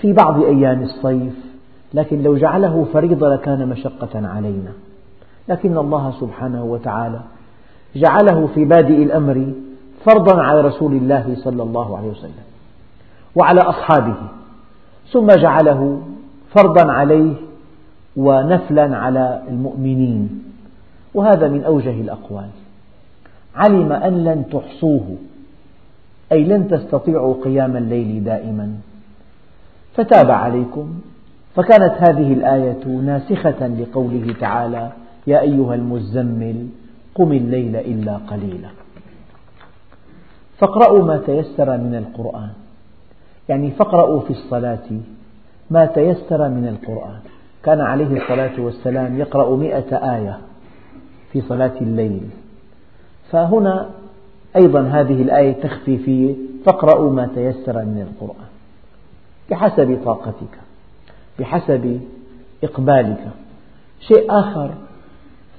في 0.00 0.12
بعض 0.12 0.44
أيام 0.44 0.82
الصيف. 0.82 1.49
لكن 1.94 2.22
لو 2.22 2.36
جعله 2.36 2.86
فريضة 2.92 3.28
لكان 3.28 3.68
مشقة 3.68 4.28
علينا. 4.28 4.72
لكن 5.48 5.78
الله 5.78 6.14
سبحانه 6.20 6.64
وتعالى 6.64 7.20
جعله 7.96 8.46
في 8.54 8.64
بادئ 8.64 9.02
الأمر 9.02 9.52
فرضا 10.04 10.42
على 10.42 10.60
رسول 10.60 10.92
الله 10.92 11.36
صلى 11.44 11.62
الله 11.62 11.98
عليه 11.98 12.08
وسلم 12.08 12.44
وعلى 13.36 13.60
أصحابه 13.60 14.16
ثم 15.12 15.26
جعله 15.26 16.00
فرضا 16.54 16.92
عليه 16.92 17.34
ونفلا 18.16 18.96
على 18.96 19.42
المؤمنين. 19.48 20.44
وهذا 21.14 21.48
من 21.48 21.64
أوجه 21.64 22.00
الأقوال. 22.00 22.48
علم 23.54 23.92
أن 23.92 24.24
لن 24.24 24.44
تحصوه 24.52 25.16
أي 26.32 26.44
لن 26.44 26.68
تستطيعوا 26.68 27.34
قيام 27.44 27.76
الليل 27.76 28.24
دائما. 28.24 28.74
فتاب 29.94 30.30
عليكم. 30.30 31.00
فكانت 31.54 32.08
هذه 32.08 32.32
الآية 32.32 32.86
ناسخة 32.86 33.66
لقوله 33.66 34.34
تعالى 34.40 34.92
يا 35.26 35.40
أيها 35.40 35.74
المزمل 35.74 36.66
قم 37.14 37.32
الليل 37.32 37.76
إلا 37.76 38.16
قليلا. 38.16 38.68
فاقرأوا 40.58 41.04
ما 41.04 41.16
تيسر 41.26 41.78
من 41.78 41.94
القرآن. 41.94 42.50
يعني 43.48 43.70
فاقرأوا 43.70 44.20
في 44.20 44.30
الصلاة 44.30 44.88
ما 45.70 45.86
تيسر 45.86 46.48
من 46.48 46.68
القرآن. 46.68 47.20
كان 47.62 47.80
عليه 47.80 48.22
الصلاة 48.22 48.60
والسلام 48.60 49.18
يقرأ 49.18 49.56
مئة 49.56 50.16
آية 50.16 50.38
في 51.32 51.40
صلاة 51.40 51.80
الليل. 51.80 52.30
فهنا 53.30 53.90
أيضا 54.56 54.80
هذه 54.80 55.22
الآية 55.22 55.52
تخفي 55.52 55.98
في 55.98 56.36
فاقرأوا 56.66 57.12
ما 57.12 57.26
تيسر 57.34 57.84
من 57.84 58.08
القرآن 58.10 58.50
بحسب 59.50 59.98
طاقتك. 60.04 60.69
بحسب 61.40 62.00
إقبالك. 62.64 63.28
شيء 64.00 64.24
آخر 64.30 64.70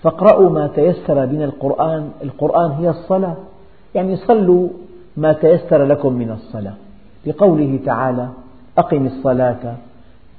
فاقرأوا 0.03 0.49
ما 0.49 0.67
تيسر 0.67 1.27
من 1.27 1.41
القرآن. 1.41 2.09
القرآن 2.23 2.71
هي 2.71 2.89
الصلاة. 2.89 3.37
يعني 3.95 4.15
صلوا 4.15 4.69
ما 5.17 5.33
تيسر 5.33 5.85
لكم 5.85 6.13
من 6.13 6.31
الصلاة. 6.31 6.73
لقوله 7.25 7.79
تعالى 7.85 8.29
أقم 8.77 9.05
الصلاة 9.05 9.75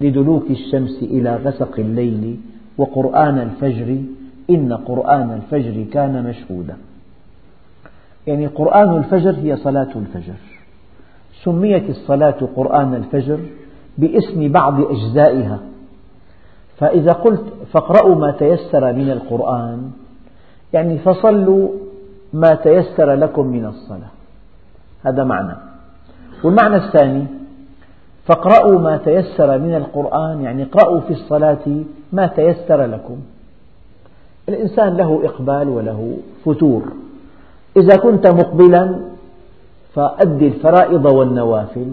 لدلوك 0.00 0.50
الشمس 0.50 1.02
إلى 1.02 1.37
غسق 1.37 1.78
الليل 1.78 2.37
وقرآن 2.78 3.38
الفجر 3.38 4.02
إن 4.50 4.72
قرآن 4.72 5.31
الفجر 5.31 5.85
كان 5.92 6.24
مشهودا. 6.24 6.76
يعني 8.26 8.46
قرآن 8.46 8.96
الفجر 8.96 9.31
هي 9.31 9.57
صلاة 9.57 9.92
الفجر. 9.96 10.35
سميت 11.44 11.90
الصلاة 11.90 12.48
قرآن 12.57 12.94
الفجر 12.94 13.38
باسم 13.98 14.52
بعض 14.52 14.81
أجزائها. 14.81 15.59
فإذا 16.78 17.12
قلت 17.12 17.42
فاقرأوا 17.72 18.14
ما 18.14 18.31
تيسر 18.31 18.92
من 18.92 19.11
القرآن 19.11 19.90
يعني 20.72 20.98
فصلوا 20.98 21.68
ما 22.33 22.55
تيسر 22.55 23.14
لكم 23.14 23.46
من 23.46 23.66
الصلاة. 23.66 24.11
هذا 25.02 25.24
معنى. 25.24 25.57
والمعنى 26.44 26.76
الثاني 26.76 27.26
فاقرأوا 28.24 28.78
ما 28.78 28.96
تيسر 28.96 29.59
من 29.59 29.74
القرآن 29.74 30.42
يعني 30.42 30.62
اقرأوا 30.62 31.00
في 31.00 31.11
الصلاة 31.11 31.85
ما 32.12 32.26
تيسر 32.26 32.85
لكم. 32.85 33.16
الإنسان 34.48 34.96
له 34.96 35.20
إقبال 35.24 35.68
وله 35.68 36.16
فتور. 36.44 36.83
إذا 37.76 37.96
كنت 37.96 38.26
مقبلا 38.26 39.00
فأد 39.94 40.42
الفرائض 40.42 41.05
والنوافل. 41.05 41.92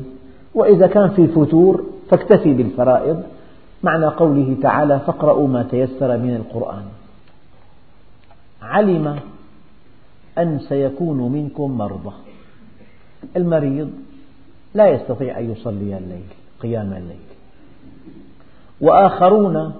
وإذا 0.59 0.87
كان 0.87 1.09
في 1.09 1.27
فتور 1.27 1.83
فاكتفي 2.09 2.53
بالفرائض 2.53 3.23
معنى 3.83 4.05
قوله 4.05 4.57
تعالى 4.61 4.99
فاقرأوا 4.99 5.47
ما 5.47 5.63
تيسر 5.63 6.17
من 6.17 6.35
القرآن 6.35 6.83
علم 8.61 9.19
أن 10.37 10.59
سيكون 10.59 11.31
منكم 11.31 11.77
مرضى. 11.77 12.15
المريض 13.37 13.89
لا 14.73 14.87
يستطيع 14.87 15.39
أن 15.39 15.51
يصلي 15.51 15.97
الليل 15.97 16.29
قيام 16.61 16.93
الليل. 16.93 17.29
وآخرون 18.81 19.73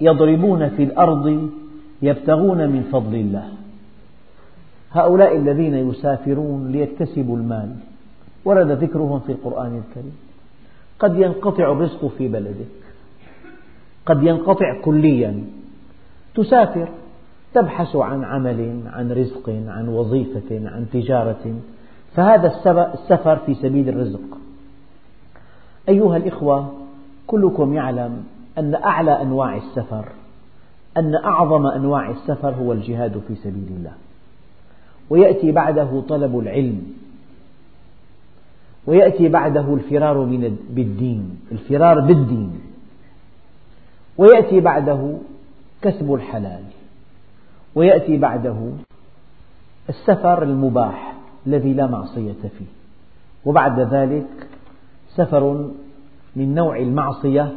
يضربون 0.00 0.68
في 0.68 0.82
الأرض 0.82 1.50
يبتغون 2.02 2.68
من 2.68 2.88
فضل 2.92 3.14
الله. 3.14 3.48
هؤلاء 4.92 5.36
الذين 5.36 5.74
يسافرون 5.74 6.72
ليكتسبوا 6.72 7.36
المال. 7.36 7.76
ورد 8.44 8.70
ذكرهم 8.70 9.20
في 9.20 9.32
القرآن 9.32 9.82
الكريم. 9.88 10.16
قد 10.98 11.16
ينقطع 11.16 11.72
الرزق 11.72 12.06
في 12.06 12.28
بلدك. 12.28 12.66
قد 14.06 14.22
ينقطع 14.22 14.80
كليا. 14.84 15.44
تسافر 16.34 16.88
تبحث 17.54 17.96
عن 17.96 18.24
عمل 18.24 18.80
عن 18.86 19.12
رزق 19.12 19.50
عن 19.68 19.88
وظيفة 19.88 20.68
عن 20.68 20.86
تجارة. 20.92 21.54
فهذا 22.14 22.46
السفر 22.94 23.36
في 23.36 23.54
سبيل 23.54 23.88
الرزق. 23.88 24.38
أيها 25.88 26.16
الإخوة 26.16 26.72
كلكم 27.26 27.74
يعلم 27.74 28.24
أن 28.58 28.74
أعلى 28.74 29.22
أنواع 29.22 29.56
السفر 29.56 30.04
أن 30.96 31.14
أعظم 31.14 31.66
أنواع 31.66 32.10
السفر 32.10 32.54
هو 32.54 32.72
الجهاد 32.72 33.20
في 33.28 33.34
سبيل 33.34 33.68
الله. 33.76 33.92
ويأتي 35.10 35.52
بعده 35.52 36.02
طلب 36.08 36.38
العلم. 36.38 36.82
ويأتي 38.88 39.28
بعده 39.28 39.74
الفرار 39.74 40.18
من 40.18 40.58
بالدين 40.70 41.40
الفرار 41.52 42.00
بالدين. 42.00 42.60
ويأتي 44.18 44.60
بعده 44.60 45.14
كسب 45.82 46.14
الحلال. 46.14 46.62
ويأتي 47.74 48.16
بعده 48.16 48.56
السفر 49.88 50.42
المباح 50.42 51.14
الذي 51.46 51.72
لا 51.72 51.86
معصية 51.86 52.32
فيه. 52.58 52.66
وبعد 53.44 53.80
ذلك 53.80 54.48
سفر 55.14 55.70
من 56.36 56.54
نوع 56.54 56.78
المعصية 56.78 57.52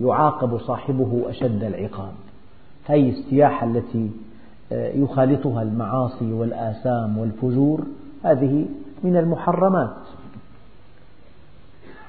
يعاقب 0.00 0.58
صاحبه 0.58 1.24
أشد 1.26 1.64
العقاب. 1.64 2.12
هذه 2.84 3.10
السياحة 3.10 3.66
التي 3.66 4.10
آه، 4.72 4.92
يخالطها 4.92 5.62
المعاصي 5.62 6.32
والآثام 6.32 7.18
والفجور 7.18 7.86
هذه 8.24 8.66
من 9.04 9.16
المحرمات. 9.16 9.96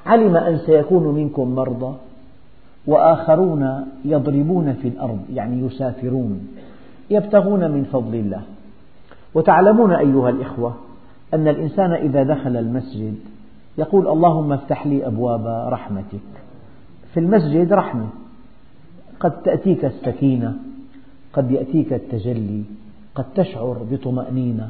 علم 0.05 0.37
أن 0.37 0.57
سيكون 0.57 1.15
منكم 1.15 1.55
مرضى 1.55 1.95
وآخرون 2.87 3.85
يضربون 4.05 4.73
في 4.73 4.87
الأرض 4.87 5.19
يعني 5.33 5.65
يسافرون 5.65 6.47
يبتغون 7.09 7.71
من 7.71 7.83
فضل 7.83 8.15
الله. 8.15 8.41
وتعلمون 9.33 9.91
أيها 9.91 10.29
الإخوة 10.29 10.75
أن 11.33 11.47
الإنسان 11.47 11.91
إذا 11.91 12.23
دخل 12.23 12.57
المسجد 12.57 13.15
يقول 13.77 14.07
اللهم 14.07 14.51
افتح 14.51 14.87
لي 14.87 15.07
أبواب 15.07 15.71
رحمتك. 15.73 16.31
في 17.13 17.19
المسجد 17.19 17.73
رحمة 17.73 18.07
قد 19.19 19.41
تأتيك 19.41 19.85
السكينة 19.85 20.53
قد 21.33 21.51
يأتيك 21.51 21.93
التجلي 21.93 22.63
قد 23.15 23.25
تشعر 23.35 23.77
بطمأنينة 23.91 24.69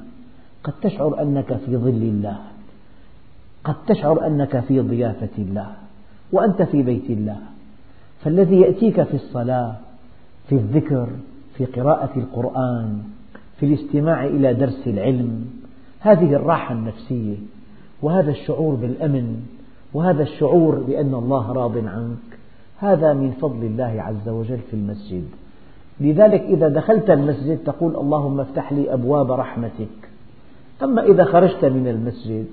قد 0.63 0.73
تشعر 0.81 1.21
أنك 1.21 1.53
في 1.65 1.77
ظل 1.77 1.89
الله. 1.89 2.37
قد 3.63 3.76
تشعر 3.88 4.28
أنك 4.28 4.60
في 4.60 4.80
ضيافة 4.80 5.30
الله 5.38 5.67
وأنت 6.32 6.62
في 6.62 6.84
بيت 6.84 7.10
الله 7.10 7.38
فالذي 8.24 8.62
يأتيك 8.62 9.04
في 9.04 9.13
الصلاة 9.13 9.76
في 10.50 10.56
الذكر 10.56 11.08
في 11.58 11.65
قراءة 11.65 12.19
القرآن 12.19 13.04
في 13.60 13.65
الاستماع 13.65 14.26
إلى 14.26 14.54
درس 14.54 14.88
العلم 14.88 15.45
هذه 16.00 16.34
الراحة 16.34 16.74
النفسية 16.74 17.36
وهذا 18.02 18.32
الشعور 18.32 18.76
بالأمن 18.76 19.43
وهذا 19.93 20.24
الشعور 20.24 20.76
بأن 20.76 21.13
الله 21.13 21.52
راض 21.52 21.78
عنك 21.78 22.17
هذا 22.78 23.13
من 23.13 23.32
فضل 23.32 23.65
الله 23.65 24.02
عز 24.02 24.30
وجل 24.30 24.58
في 24.58 24.74
المسجد. 24.74 25.24
لذلك 26.00 26.41
إذا 26.41 26.67
دخلت 26.67 27.10
المسجد 27.10 27.58
تقول 27.65 27.95
اللهم 27.95 28.39
افتح 28.39 28.74
لي 28.74 28.93
أبواب 28.93 29.32
رحمتك 29.32 30.10
أما 30.84 31.04
إذا 31.04 31.24
خرجت 31.24 31.65
من 31.65 31.88
المسجد 31.88 32.45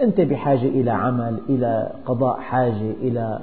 أنت 0.00 0.20
بحاجة 0.20 0.68
إلى 0.68 0.90
عمل 0.90 1.38
إلى 1.48 1.92
قضاء 2.06 2.40
حاجة 2.40 2.90
إلى 3.02 3.38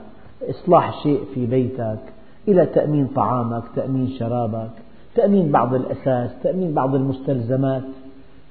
إصلاح 0.50 1.04
شيء 1.04 1.20
في 1.34 1.46
بيتك 1.46 2.00
إلى 2.48 2.66
تأمين 2.66 3.08
طعامك 3.08 3.64
تأمين 3.76 4.08
شرابك 4.20 4.70
تأمين 5.16 5.52
بعض 5.52 5.74
الأساس 5.74 6.30
تأمين 6.44 6.74
بعض 6.74 6.96
المستلزمات. 6.96 7.84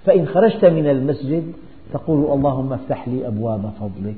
فإن 0.06 0.26
خرجت 0.26 0.64
من 0.64 0.86
المسجد 0.86 1.52
تقول 1.92 2.32
اللهم 2.32 2.72
افتح 2.72 3.08
لي 3.08 3.26
أبواب 3.26 3.70
فضلك. 3.80 4.16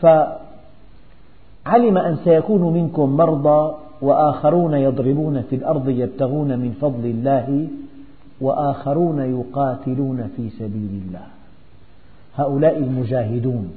فعلم 0.00 1.98
أن 1.98 2.16
سيكون 2.24 2.74
منكم 2.74 3.16
مرضى 3.16 3.74
وآخرون 4.02 4.74
يضربون 4.74 5.42
في 5.42 5.56
الأرض 5.56 5.88
يبتغون 5.88 6.58
من 6.58 6.76
فضل 6.80 7.04
الله 7.04 7.68
وآخرون 8.40 9.18
يقاتلون 9.18 10.30
في 10.36 10.50
سبيل 10.50 11.02
الله. 11.06 11.37
هؤلاء 12.38 12.78
المجاهدون. 12.78 13.72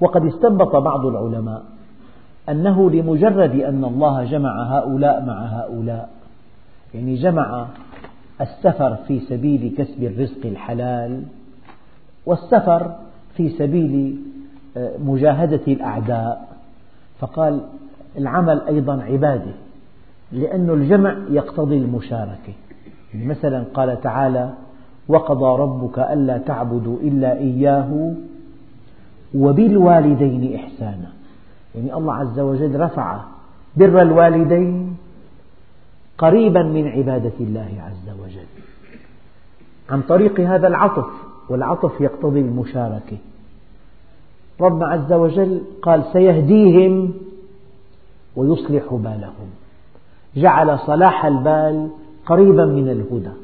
وقد 0.00 0.26
استنبط 0.26 0.76
بعض 0.76 1.06
العلماء 1.06 1.62
أنه 2.48 2.90
لمجرد 2.90 3.54
أن 3.54 3.84
الله 3.84 4.24
جمع 4.24 4.78
هؤلاء 4.78 5.24
مع 5.24 5.44
هؤلاء 5.44 6.10
يعني 6.94 7.14
جمع 7.14 7.66
السفر 8.40 8.96
في 9.08 9.20
سبيل 9.20 9.74
كسب 9.78 10.02
الرزق 10.02 10.46
الحلال 10.46 11.22
والسفر 12.26 12.96
في 13.36 13.48
سبيل 13.48 14.18
آه، 14.76 14.96
مجاهدة 14.98 15.60
الأعداء. 15.68 16.48
فقال 17.20 17.60
العمل 18.18 18.60
أيضا 18.68 19.02
عبادة 19.02 19.52
لأن 20.32 20.70
الجمع 20.70 21.16
يقتضي 21.30 21.78
المشاركة. 21.78 22.52
مثلا 23.14 23.64
قال 23.74 24.00
تعالى 24.00 24.50
وقضى 25.08 25.62
ربك 25.62 25.98
ألا 25.98 26.38
تعبدوا 26.38 26.96
إلا 27.00 27.38
إياه 27.38 28.14
وبالوالدين 29.34 30.54
إحسانا. 30.54 31.12
يعني 31.74 31.94
الله 31.94 32.14
عز 32.14 32.40
وجل 32.40 32.80
رفع 32.80 33.20
بر 33.76 34.02
الوالدين 34.02 34.96
قريبا 36.18 36.62
من 36.62 36.88
عبادة 36.88 37.32
الله 37.40 37.70
عز 37.78 38.14
وجل. 38.20 38.46
عن 39.90 40.02
طريق 40.02 40.40
هذا 40.40 40.66
العطف 40.68 41.06
والعطف 41.48 42.00
يقتضي 42.00 42.40
المشاركة. 42.40 43.16
ربنا 44.60 44.86
عز 44.86 45.12
وجل 45.12 45.62
قال 45.82 46.04
سيهديهم 46.12 47.12
ويصلح 48.36 48.94
بالهم. 48.94 49.50
جعل 50.36 50.78
صلاح 50.78 51.24
البال 51.24 51.90
قريبا 52.26 52.64
من 52.64 52.88
الهدى. 52.88 53.43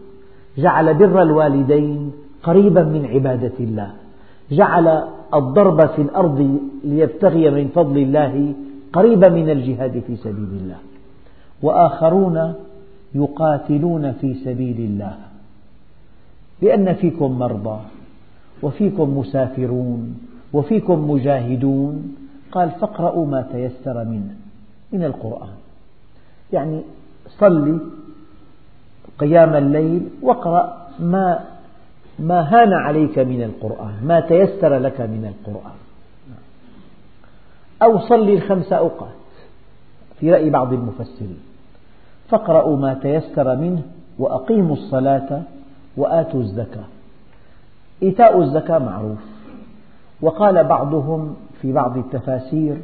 جعل 0.62 0.94
بر 0.94 1.22
الوالدين 1.22 2.12
قريبا 2.42 2.82
من 2.82 3.06
عبادة 3.06 3.56
الله. 3.60 3.90
جعل 4.50 4.86
الضرب 5.34 5.86
في 5.86 6.02
الأرض 6.02 6.58
ليبتغي 6.84 7.50
من 7.50 7.68
فضل 7.68 7.98
الله 7.98 8.54
قريبا 8.92 9.28
من 9.28 9.50
الجهاد 9.50 10.02
في 10.06 10.16
سبيل 10.16 10.50
الله. 10.60 10.80
وآخرون 11.62 12.54
يقاتلون 13.14 14.12
في 14.12 14.34
سبيل 14.34 14.78
الله. 14.78 15.16
لأن 16.62 16.92
فيكم 16.94 17.38
مرضى 17.38 17.78
وفيكم 18.62 19.18
مسافرون 19.18 20.18
وفيكم 20.52 21.10
مجاهدون. 21.10 22.16
قال 22.52 22.70
فاقرأوا 22.70 23.26
ما 23.26 23.40
تيسر 23.52 24.04
منه 24.04 24.34
من 24.92 25.04
القرآن. 25.04 25.56
يعني 26.52 26.80
صلي 27.38 27.78
قيام 29.20 29.54
الليل 29.54 30.08
واقرأ 30.22 30.86
ما 31.00 31.44
ما 32.18 32.40
هان 32.40 32.72
عليك 32.72 33.18
من 33.18 33.42
القرآن 33.42 33.94
ما 34.02 34.20
تيسر 34.20 34.78
لك 34.78 35.00
من 35.00 35.34
القرآن. 35.34 35.76
أو 37.82 37.98
صلي 37.98 38.34
الخمس 38.34 38.72
أوقات 38.72 39.20
في 40.20 40.32
رأي 40.32 40.50
بعض 40.50 40.72
المفسرين. 40.72 41.38
فاقرأوا 42.28 42.76
ما 42.76 42.94
تيسر 42.94 43.56
منه 43.56 43.82
وأقيموا 44.18 44.76
الصلاة 44.76 45.42
وآتوا 45.96 46.40
الزكاة. 46.40 46.84
إيتاء 48.02 48.42
الزكاة 48.42 48.78
معروف. 48.78 49.18
وقال 50.20 50.64
بعضهم 50.64 51.36
في 51.62 51.72
بعض 51.72 51.98
التفاسير 51.98 52.76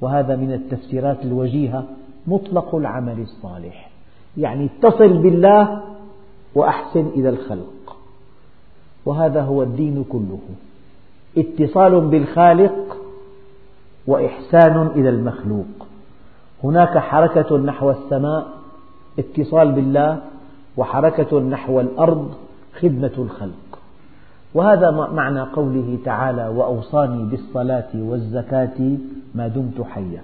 وهذا 0.00 0.36
من 0.36 0.52
التفسيرات 0.52 1.24
الوجيهة 1.24 1.84
مطلق 2.26 2.74
العمل 2.74 3.20
الصالح. 3.20 3.87
يعني 4.36 4.64
اتصل 4.66 5.08
بالله 5.08 5.80
وأحسن 6.54 7.06
إلى 7.16 7.28
الخلق. 7.28 7.96
وهذا 9.06 9.42
هو 9.42 9.62
الدين 9.62 10.04
كله. 10.08 10.38
اتصال 11.38 12.00
بالخالق 12.00 12.96
وإحسان 14.06 14.86
إلى 14.86 15.08
المخلوق. 15.08 15.86
هناك 16.64 16.98
حركة 16.98 17.58
نحو 17.58 17.90
السماء 17.90 18.48
اتصال 19.18 19.72
بالله 19.72 20.18
وحركة 20.76 21.40
نحو 21.40 21.80
الأرض 21.80 22.34
خدمة 22.80 23.12
الخلق. 23.18 23.78
وهذا 24.54 24.90
معنى 24.90 25.40
قوله 25.40 25.98
تعالى 26.04 26.48
وأوصاني 26.48 27.24
بالصلاة 27.24 27.88
والزكاة 27.94 28.96
ما 29.34 29.48
دمت 29.48 29.82
حيا. 29.82 30.22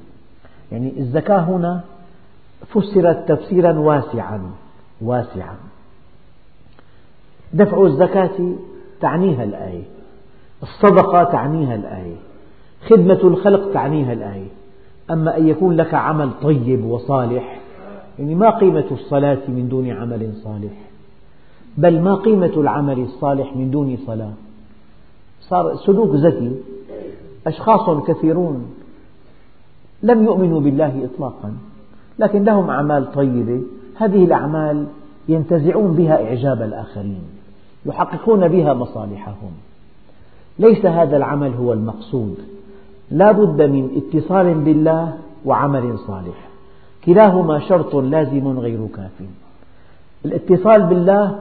يعني 0.73 0.93
الزكاة 0.99 1.39
هنا 1.39 1.81
فسرت 2.69 3.29
تفسيرا 3.29 3.79
واسعا 3.79 4.51
واسعا. 5.01 5.57
دفع 7.53 7.83
الزكاة 7.83 8.55
تعنيها 9.01 9.45
الآية 9.45 9.85
الصدقة 10.63 11.25
تعنيها 11.25 11.75
الآية 11.75 12.17
خدمة 12.89 13.21
الخلق 13.25 13.73
تعنيها 13.73 14.13
الآية. 14.13 14.49
أما 15.11 15.37
أن 15.37 15.49
يكون 15.49 15.77
لك 15.77 15.95
عمل 15.95 16.31
طيب 16.43 16.85
وصالح 16.85 17.61
يعني 18.19 18.35
ما 18.35 18.51
قيمة 18.51 18.85
الصلاة 18.91 19.39
من 19.49 19.69
دون 19.69 19.91
عمل 19.91 20.33
صالح؟ 20.45 20.73
بل 21.79 22.01
ما 22.01 22.15
قيمة 22.15 22.53
العمل 22.57 23.01
الصالح 23.01 23.57
من 23.57 23.71
دون 23.71 23.99
صلاة؟ 24.07 24.33
صار 25.41 25.77
سلوك 25.77 26.15
ذكي 26.15 26.57
أشخاص 27.47 28.05
كثيرون 28.07 28.75
لم 30.03 30.25
يؤمنوا 30.25 30.61
بالله 30.61 31.05
إطلاقا. 31.05 31.55
لكن 32.19 32.45
لهم 32.45 32.71
أعمال 32.71 33.13
طيبة. 33.13 33.63
هذه 33.97 34.25
الأعمال 34.25 34.87
ينتزعون 35.29 35.95
بها 35.95 36.25
إعجاب 36.25 36.63
الآخرين 36.63 37.23
يحققون 37.87 38.49
بها 38.49 38.75
مصالحهم. 38.75 39.53
ليس 40.59 40.87
هذا 40.87 41.17
العمل 41.17 41.55
هو 41.55 41.73
المقصود. 41.73 42.39
لا 43.11 43.33
بد 43.33 43.63
من 43.63 43.91
اتصال 43.97 44.55
بالله 44.55 45.15
وعمل 45.45 45.99
صالح. 45.99 46.49
كلاهما 47.05 47.59
شرط 47.59 47.95
لازم 47.97 48.59
غير 48.59 48.87
كاف. 48.97 49.29
الاتصال 50.25 50.83
بالله 50.83 51.39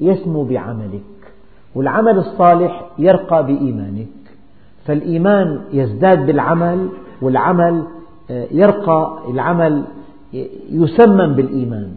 يسمو 0.00 0.44
بعملك 0.44 1.02
والعمل 1.74 2.18
الصالح 2.18 2.86
يرقى 2.98 3.46
بإيمانك. 3.46 4.08
فالإيمان 4.84 5.60
يزداد 5.72 6.26
بالعمل 6.26 6.88
والعمل 7.22 7.84
يرقى 8.30 9.18
العمل 9.28 9.84
يسمن 10.70 11.34
بالإيمان. 11.34 11.94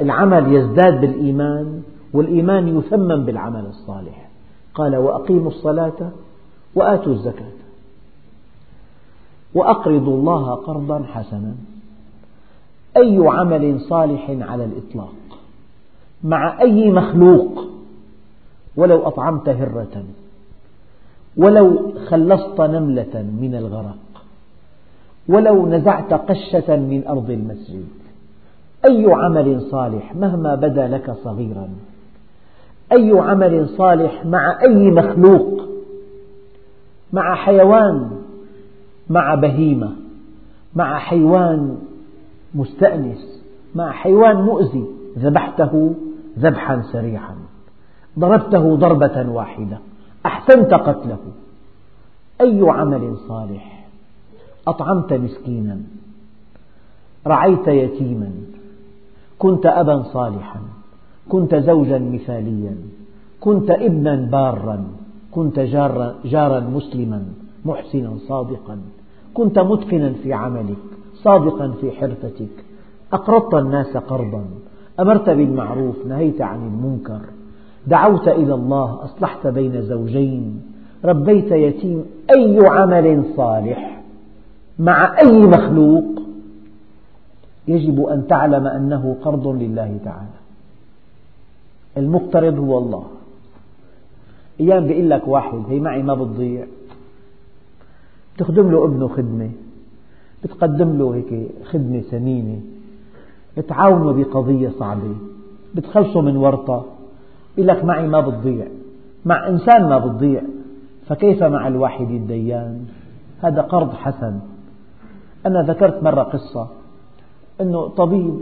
العمل 0.00 0.54
يزداد 0.54 1.00
بالإيمان 1.00 1.82
والإيمان 2.12 2.78
يثمن 2.78 3.24
بالعمل 3.24 3.66
الصالح. 3.66 4.28
قال 4.74 4.96
وأقيموا 4.96 5.48
الصلاة 5.48 6.10
وآتوا 6.74 7.12
الزكاة. 7.12 7.58
وأقرضوا 9.54 10.16
الله 10.16 10.54
قرضا 10.54 11.02
حسنا. 11.02 11.54
أي 12.96 13.18
عمل 13.26 13.80
صالح 13.80 14.30
على 14.30 14.64
الإطلاق. 14.64 15.14
مع 16.24 16.60
أي 16.60 16.90
مخلوق. 16.90 17.64
ولو 18.76 19.06
أطعمت 19.06 19.48
هرة. 19.48 20.04
ولو 21.36 21.92
خلصت 22.08 22.60
نملة 22.60 23.26
من 23.40 23.54
الغرق. 23.54 23.96
ولو 25.28 25.66
نزعت 25.66 26.12
قشة 26.12 26.76
من 26.76 27.02
أرض 27.08 27.30
المسجد. 27.30 27.86
أي 28.84 29.12
عمل 29.12 29.60
صالح 29.70 30.14
مهما 30.14 30.54
بدا 30.54 30.88
لك 30.88 31.16
صغيرا. 31.24 31.68
أي 32.92 33.18
عمل 33.18 33.68
صالح 33.68 34.26
مع 34.26 34.58
أي 34.62 34.90
مخلوق. 34.90 35.68
مع 37.12 37.34
حيوان 37.34 38.10
مع 39.10 39.34
بهيمة. 39.34 39.92
مع 40.76 40.98
حيوان 40.98 41.78
مستأنس. 42.54 43.42
مع 43.74 43.92
حيوان 43.92 44.36
مؤذي. 44.36 44.86
ذبحته 45.18 45.94
ذبحا 46.38 46.82
سريعا. 46.92 47.34
ضربته 48.18 48.76
ضربة 48.76 49.30
واحدة. 49.30 49.78
أحسنت 50.26 50.74
قتله. 50.74 51.18
أي 52.40 52.60
عمل 52.62 53.16
صالح 53.28 53.77
أطعمت 54.70 55.12
مسكينا 55.12 55.76
رعيت 57.26 57.68
يتيما 57.68 58.30
كنت 59.38 59.66
أبا 59.66 60.02
صالحا 60.02 60.60
كنت 61.28 61.54
زوجا 61.54 61.98
مثاليا 61.98 62.76
كنت 63.40 63.70
ابنا 63.70 64.14
بارا 64.32 64.84
كنت 65.30 65.58
جارا, 65.60 66.14
جارا 66.24 66.60
مسلما 66.60 67.22
محسنا 67.64 68.12
صادقا 68.28 68.78
كنت 69.34 69.58
متقنا 69.58 70.12
في 70.22 70.32
عملك 70.32 70.84
صادقا 71.14 71.68
في 71.80 71.90
حرفتك 71.90 72.64
أقرضت 73.12 73.54
الناس 73.54 73.96
قرضا 73.96 74.44
أمرت 75.00 75.30
بالمعروف 75.30 76.06
نهيت 76.06 76.40
عن 76.40 76.66
المنكر 76.66 77.20
دعوت 77.86 78.28
إلى 78.28 78.54
الله 78.54 79.04
أصلحت 79.04 79.46
بين 79.46 79.82
زوجين 79.82 80.62
ربيت 81.04 81.52
يتيم 81.52 82.04
أي 82.30 82.66
عمل 82.66 83.24
صالح؟ 83.36 83.97
مع 84.78 85.18
أي 85.18 85.46
مخلوق 85.46 86.04
يجب 87.68 88.02
أن 88.06 88.26
تعلم 88.26 88.66
أنه 88.66 89.16
قرض 89.22 89.46
لله 89.46 89.98
تعالى. 90.04 90.38
المقترض 91.96 92.58
هو 92.58 92.78
الله. 92.78 93.04
أيام 94.60 94.86
بيقول 94.86 95.10
لك 95.10 95.28
واحد 95.28 95.62
هي 95.68 95.80
معي 95.80 96.02
ما 96.02 96.14
بتضيع. 96.14 96.66
بتخدم 98.36 98.70
له 98.70 98.84
ابنه 98.84 99.08
خدمة. 99.08 99.50
بتقدم 100.44 100.98
له 100.98 101.14
هيك 101.14 101.48
خدمة 101.64 102.00
ثمينة 102.00 102.60
بتعاونه 103.56 104.12
بقضية 104.12 104.72
صعبة. 104.78 105.14
بتخلصه 105.74 106.20
من 106.20 106.36
ورطة. 106.36 106.86
يقول 107.56 107.68
لك 107.68 107.84
معي 107.84 108.06
ما 108.06 108.20
بتضيع. 108.20 108.66
مع 109.24 109.48
إنسان 109.48 109.88
ما 109.88 109.98
بتضيع 109.98 110.42
فكيف 111.06 111.42
مع 111.42 111.68
الواحد 111.68 112.10
الديان؟ 112.10 112.86
هذا 113.42 113.62
قرض 113.62 113.92
حسن. 113.92 114.40
أنا 115.46 115.62
ذكرت 115.62 116.02
مرة 116.02 116.22
قصة 116.22 116.68
أنه 117.60 117.88
طبيب 117.88 118.40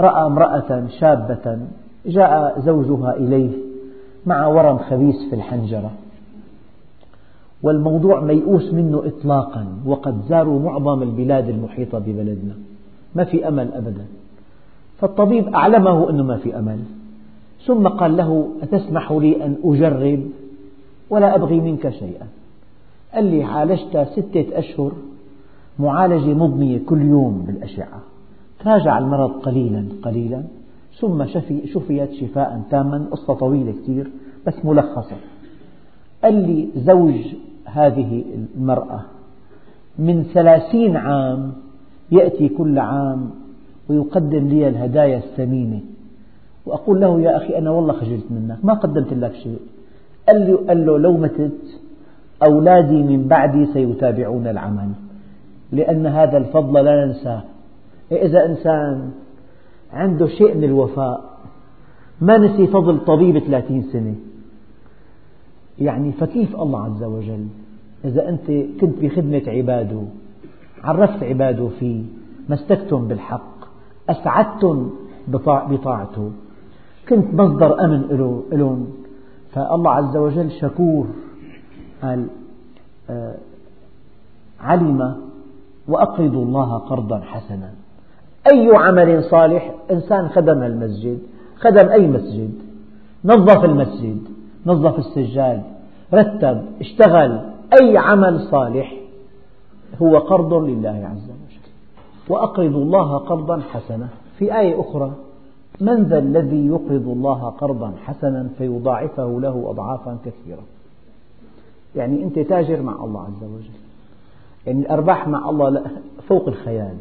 رأى 0.00 0.26
امرأة 0.26 0.86
شابة 1.00 1.58
جاء 2.06 2.60
زوجها 2.60 3.16
إليه 3.16 3.50
مع 4.26 4.46
ورم 4.46 4.78
خبيث 4.78 5.16
في 5.30 5.34
الحنجرة. 5.34 5.90
والموضوع 7.62 8.20
ميؤوس 8.20 8.72
منه 8.74 9.02
إطلاقا 9.06 9.66
وقد 9.86 10.22
زاروا 10.28 10.60
معظم 10.60 11.02
البلاد 11.02 11.48
المحيطة 11.48 11.98
ببلدنا. 11.98 12.54
ما 13.14 13.24
في 13.24 13.48
أمل 13.48 13.72
أبدا. 13.72 14.04
فالطبيب 14.98 15.54
أعلمه 15.54 16.10
أنه 16.10 16.22
ما 16.22 16.36
في 16.36 16.58
أمل. 16.58 16.78
ثم 17.66 17.88
قال 17.88 18.16
له 18.16 18.48
أتسمح 18.62 19.12
لي 19.12 19.44
أن 19.44 19.56
أجرب؟ 19.64 20.22
ولا 21.10 21.34
أبغي 21.34 21.60
منك 21.60 21.90
شيئا. 21.90 22.26
قال 23.14 23.24
لي 23.24 23.44
عالجت 23.44 24.08
ستة 24.16 24.46
أشهر 24.52 24.92
معالجة 25.78 26.34
مضنية 26.34 26.80
كل 26.86 27.02
يوم 27.02 27.44
بالأشعة. 27.46 28.00
تراجع 28.64 28.98
المرض 28.98 29.30
قليلا 29.30 29.84
قليلا 30.02 30.42
ثم 31.00 31.26
شفي 31.26 31.66
شفيت 31.66 32.12
شفاء 32.12 32.62
تاما 32.70 33.06
قصة 33.10 33.34
طويلة 33.34 33.72
كثير 33.72 34.10
بس 34.46 34.54
ملخصة 34.64 35.16
قال 36.24 36.34
لي 36.34 36.68
زوج 36.76 37.34
هذه 37.64 38.24
المرأة 38.56 39.00
من 39.98 40.22
ثلاثين 40.22 40.96
عام 40.96 41.52
يأتي 42.12 42.48
كل 42.48 42.78
عام 42.78 43.30
ويقدم 43.88 44.48
لي 44.48 44.68
الهدايا 44.68 45.16
الثمينة 45.18 45.80
وأقول 46.66 47.00
له 47.00 47.20
يا 47.20 47.36
أخي 47.36 47.58
أنا 47.58 47.70
والله 47.70 47.92
خجلت 47.92 48.24
منك 48.30 48.58
ما 48.64 48.74
قدمت 48.74 49.12
لك 49.12 49.34
شيء. 49.34 49.58
قال, 50.28 50.40
لي 50.40 50.52
قال 50.52 50.86
له 50.86 50.98
لو 50.98 51.16
متت 51.16 51.80
أولادي 52.42 53.02
من 53.02 53.28
بعدي 53.28 53.66
سيتابعون 53.66 54.46
العمل. 54.46 54.88
لأن 55.72 56.06
هذا 56.06 56.38
الفضل 56.38 56.84
لا 56.84 57.06
ننساه. 57.06 57.42
إذا 58.12 58.46
إنسان 58.46 59.10
عنده 59.92 60.26
شيء 60.26 60.54
من 60.54 60.64
الوفاء 60.64 61.32
ما 62.20 62.38
نسي 62.38 62.66
فضل 62.66 63.04
طبيب 63.04 63.38
ثلاثين 63.38 63.82
سنة. 63.82 64.14
يعني 65.78 66.12
فكيف 66.12 66.56
الله 66.56 66.84
عز 66.84 67.02
وجل؟ 67.04 67.46
إذا 68.04 68.28
أنت 68.28 68.46
كنت 68.80 68.98
بخدمة 68.98 69.42
عباده 69.46 70.02
عرفت 70.84 71.22
عباده 71.22 71.68
فيه 71.80 72.02
مسكتم 72.48 73.08
بالحق 73.08 73.52
أسعدتم 74.10 74.90
بطاعته 75.68 76.30
كنت 77.08 77.34
مصدر 77.34 77.84
أمن 77.84 78.00
لهم 78.52 78.86
فالله 79.52 79.90
عز 79.90 80.16
وجل 80.16 80.50
شكور 80.50 81.06
قال 82.02 82.26
آه، 83.10 83.34
علم 84.60 85.16
وأقرضوا 85.88 86.44
الله 86.44 86.78
قرضا 86.78 87.20
حسنا. 87.20 87.70
أي 88.52 88.76
عمل 88.76 89.24
صالح 89.24 89.74
إنسان 89.90 90.28
خدم 90.28 90.62
المسجد 90.62 91.18
خدم 91.56 91.88
أي 91.88 92.06
مسجد؟ 92.06 92.52
نظف 93.24 93.64
المسجد 93.64 94.18
نظف 94.66 94.98
السجاد 94.98 95.62
رتب 96.14 96.62
اشتغل 96.80 97.40
أي 97.80 97.98
عمل 97.98 98.40
صالح؟ 98.40 98.94
هو 100.02 100.18
قرض 100.18 100.54
لله 100.54 101.10
عز 101.12 101.24
وجل. 101.24 101.62
وأقرضوا 102.28 102.82
الله 102.82 103.18
قرضا 103.18 103.60
حسنا. 103.60 104.08
في 104.38 104.58
آية 104.58 104.80
أخرى 104.80 105.12
من 105.80 106.02
ذا 106.02 106.18
الذي 106.18 106.66
يقرض 106.66 107.08
الله 107.08 107.44
قرضا 107.44 107.92
حسنا 108.04 108.48
فيضاعفه 108.58 109.40
له 109.40 109.70
أضعافا 109.70 110.16
كثيرة. 110.24 110.62
يعني 111.96 112.22
أنت 112.22 112.38
تاجر 112.38 112.82
مع 112.82 113.04
الله 113.04 113.20
عز 113.20 113.44
وجل. 113.44 113.91
يعني 114.66 114.80
الأرباح 114.80 115.28
مع 115.28 115.50
الله 115.50 115.82
فوق 116.28 116.48
الخيال. 116.48 116.94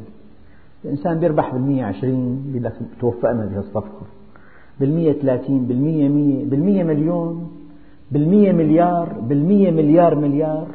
الإنسان 0.86 1.20
بيربح 1.20 1.54
بالمية 1.54 1.86
عشرين 1.86 2.44
بيقول 2.48 2.64
لك 2.64 2.74
توفقنا 3.00 3.46
بهالصفقة 3.46 4.02
بالمية 4.80 5.14
ثلاثين 5.14 5.66
بالمية 5.66 6.10
مية 6.10 6.46
بالمية 6.46 6.84
مليون 6.84 7.52
بالمية 8.12 8.52
مليار 8.52 9.14
بالمية 9.30 9.72
مليار 9.72 10.16
مليار. 10.16 10.68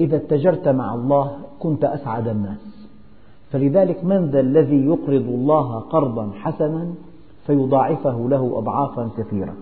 إذا 0.00 0.16
اتجرت 0.16 0.68
مع 0.68 0.94
الله 0.94 1.36
كنت 1.60 1.84
أسعد 1.84 2.28
الناس. 2.28 2.88
فلذلك 3.50 4.04
من 4.04 4.26
ذا 4.26 4.40
الذي 4.40 4.86
يقرض 4.86 5.26
الله 5.28 5.78
قرضا 5.80 6.30
حسنا 6.34 6.86
فيضاعفه 7.46 8.28
له 8.28 8.58
أضعافا 8.58 9.10
كثيرة. 9.18 9.54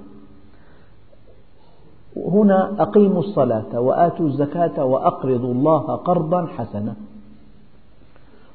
هنا 2.17 2.83
أقيموا 2.83 3.21
الصلاة 3.21 3.81
وآتوا 3.81 4.27
الزكاة 4.27 4.85
وأقرضوا 4.85 5.53
الله 5.55 5.97
قرضا 5.97 6.47
حسنا. 6.47 6.95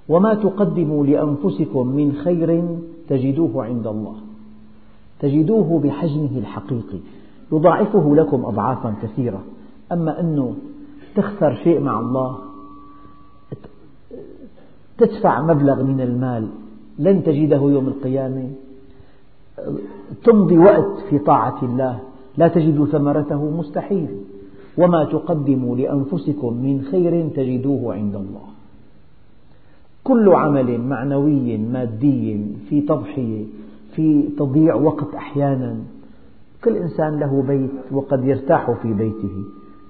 وما 0.09 0.33
تقدموا 0.33 1.05
لأنفسكم 1.05 1.87
من 1.87 2.13
خير 2.13 2.77
تجدوه 3.09 3.65
عند 3.65 3.87
الله. 3.87 4.15
تجدوه 5.19 5.79
بحجمه 5.79 6.37
الحقيقي. 6.37 6.99
يضاعفه 7.51 8.15
لكم 8.15 8.45
أضعافا 8.45 8.95
كثيرة. 9.01 9.43
أما 9.91 10.19
أنه 10.19 10.55
تخسر 11.15 11.55
شيء 11.63 11.79
مع 11.79 11.99
الله 11.99 12.37
تدفع 14.97 15.41
مبلغ 15.41 15.83
من 15.83 16.01
المال 16.01 16.49
لن 16.99 17.23
تجده 17.23 17.57
يوم 17.57 17.87
القيامة 17.87 18.49
تمضي 20.23 20.57
وقت 20.57 20.99
في 21.09 21.19
طاعة 21.19 21.63
الله 21.63 21.99
لا 22.37 22.47
تجد 22.47 22.85
ثمرته 22.85 23.57
مستحيل. 23.59 24.09
وما 24.77 25.05
تقدموا 25.05 25.75
لأنفسكم 25.75 26.53
من 26.53 26.81
خير 26.91 27.29
تجدوه 27.29 27.93
عند 27.93 28.15
الله. 28.15 28.47
كل 30.03 30.29
عمل 30.29 30.81
معنوي 30.81 31.57
مادي 31.57 32.45
في 32.69 32.81
تضحية 32.81 33.45
في 33.95 34.29
تضييع 34.37 34.75
وقت 34.75 35.15
أحيانا 35.15 35.75
كل 36.63 36.75
إنسان 36.75 37.19
له 37.19 37.43
بيت 37.47 37.91
وقد 37.91 38.25
يرتاح 38.25 38.71
في 38.71 38.93
بيته. 38.93 39.43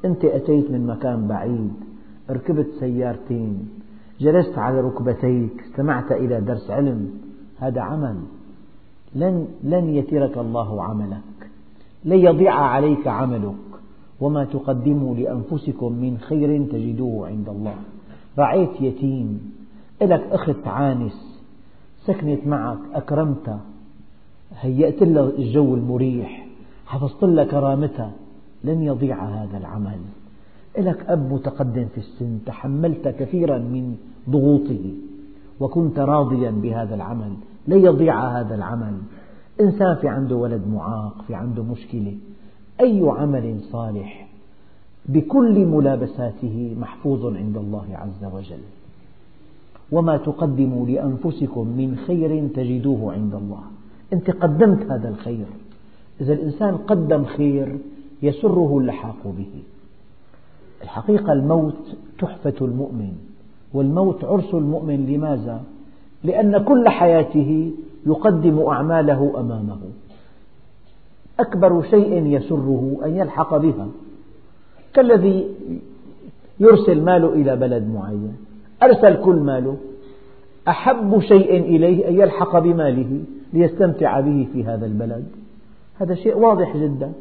أنت 0.05 0.25
أتيت 0.25 0.71
من 0.71 0.87
مكان 0.87 1.27
بعيد 1.27 1.73
ركبت 2.29 2.67
سيارتين 2.79 3.69
جلست 4.19 4.57
على 4.57 4.81
ركبتيك 4.81 5.63
استمعت 5.69 6.11
إلى 6.11 6.41
درس 6.41 6.71
علم 6.71 7.11
هذا 7.57 7.81
عمل. 7.81 8.15
لن, 9.15 9.47
لن 9.63 9.89
يترك 9.89 10.37
الله 10.37 10.83
عملك 10.83 11.36
لن 12.07 12.19
يضيع 12.19 12.53
عليك 12.53 13.07
عملك 13.07 13.55
وما 14.19 14.45
تقدموا 14.45 15.15
لأنفسكم 15.15 15.93
من 15.93 16.17
خير 16.17 16.65
تجدوه 16.65 17.27
عند 17.27 17.49
الله. 17.49 17.75
رعيت 18.37 18.81
يتيم. 18.81 19.51
لك 20.01 20.23
أخت 20.31 20.67
عانس. 20.67 21.39
سكنت 22.05 22.47
معك 22.47 22.77
أكرمتها. 22.93 23.59
هيأت 24.59 25.03
لها 25.03 25.29
الجو 25.29 25.75
المريح. 25.75 26.47
حفظت 26.85 27.23
لها 27.23 27.43
كرامتها. 27.43 28.11
لن 28.63 28.83
يضيع 28.83 29.25
هذا 29.25 29.57
العمل. 29.57 29.99
لك 30.77 31.05
أب 31.07 31.33
متقدم 31.33 31.85
في 31.85 31.97
السن. 31.97 32.39
تحملت 32.45 33.07
كثيرا 33.07 33.57
من 33.57 33.95
ضغوطه. 34.29 34.93
وكنت 35.59 35.99
راضيا 35.99 36.51
بهذا 36.51 36.95
العمل. 36.95 37.33
لن 37.67 37.85
يضيع 37.85 38.39
هذا 38.39 38.55
العمل. 38.55 38.97
إنسان 39.61 39.95
في 39.95 40.07
عنده 40.07 40.35
ولد 40.35 40.61
معاق 40.67 41.21
في 41.27 41.35
عنده 41.35 41.63
مشكلة 41.63 42.15
أي 42.81 43.01
عمل 43.05 43.59
صالح 43.71 44.27
بكل 45.05 45.65
ملابساته 45.65 46.75
محفوظ 46.79 47.25
عند 47.25 47.57
الله 47.57 47.85
عز 47.91 48.33
وجل. 48.33 48.61
وما 49.91 50.17
تقدموا 50.17 50.87
لأنفسكم 50.87 51.67
من 51.67 51.97
خير 52.07 52.47
تجدوه 52.47 53.13
عند 53.13 53.35
الله. 53.35 53.63
أنت 54.13 54.31
قدمت 54.31 54.91
هذا 54.91 55.09
الخير. 55.09 55.45
إذا 56.21 56.33
الإنسان 56.33 56.77
قدم 56.77 57.25
خير 57.25 57.77
يسره 58.23 58.77
اللحاق 58.77 59.27
به. 59.37 59.63
الحقيقة 60.83 61.33
الموت 61.33 61.97
تحفة 62.19 62.55
المؤمن 62.61 63.13
والموت 63.73 64.23
عرس 64.23 64.53
المؤمن. 64.53 65.05
لماذا؟ 65.05 65.63
لأن 66.23 66.63
كل 66.63 66.89
حياته 66.89 67.71
يقدم 68.07 68.59
أعماله 68.59 69.33
أمامه. 69.37 69.79
أكبر 71.39 71.83
شيء 71.83 72.25
يسره 72.25 72.97
أن 73.05 73.15
يلحق 73.15 73.57
بها 73.57 73.87
كالذي 74.93 75.47
يرسل 76.59 77.01
ماله 77.01 77.33
إلى 77.33 77.55
بلد 77.55 77.87
معين 77.93 78.35
أرسل 78.83 79.21
كل 79.21 79.35
ماله. 79.35 79.77
أحب 80.67 81.19
شيء 81.19 81.59
إليه 81.59 82.07
أن 82.07 82.13
يلحق 82.13 82.59
بماله 82.59 83.19
ليستمتع 83.53 84.19
به 84.19 84.47
في 84.53 84.63
هذا 84.63 84.85
البلد. 84.85 85.25
هذا 85.95 86.15
شيء 86.15 86.37
واضح 86.37 86.77
جدا. 86.77 87.11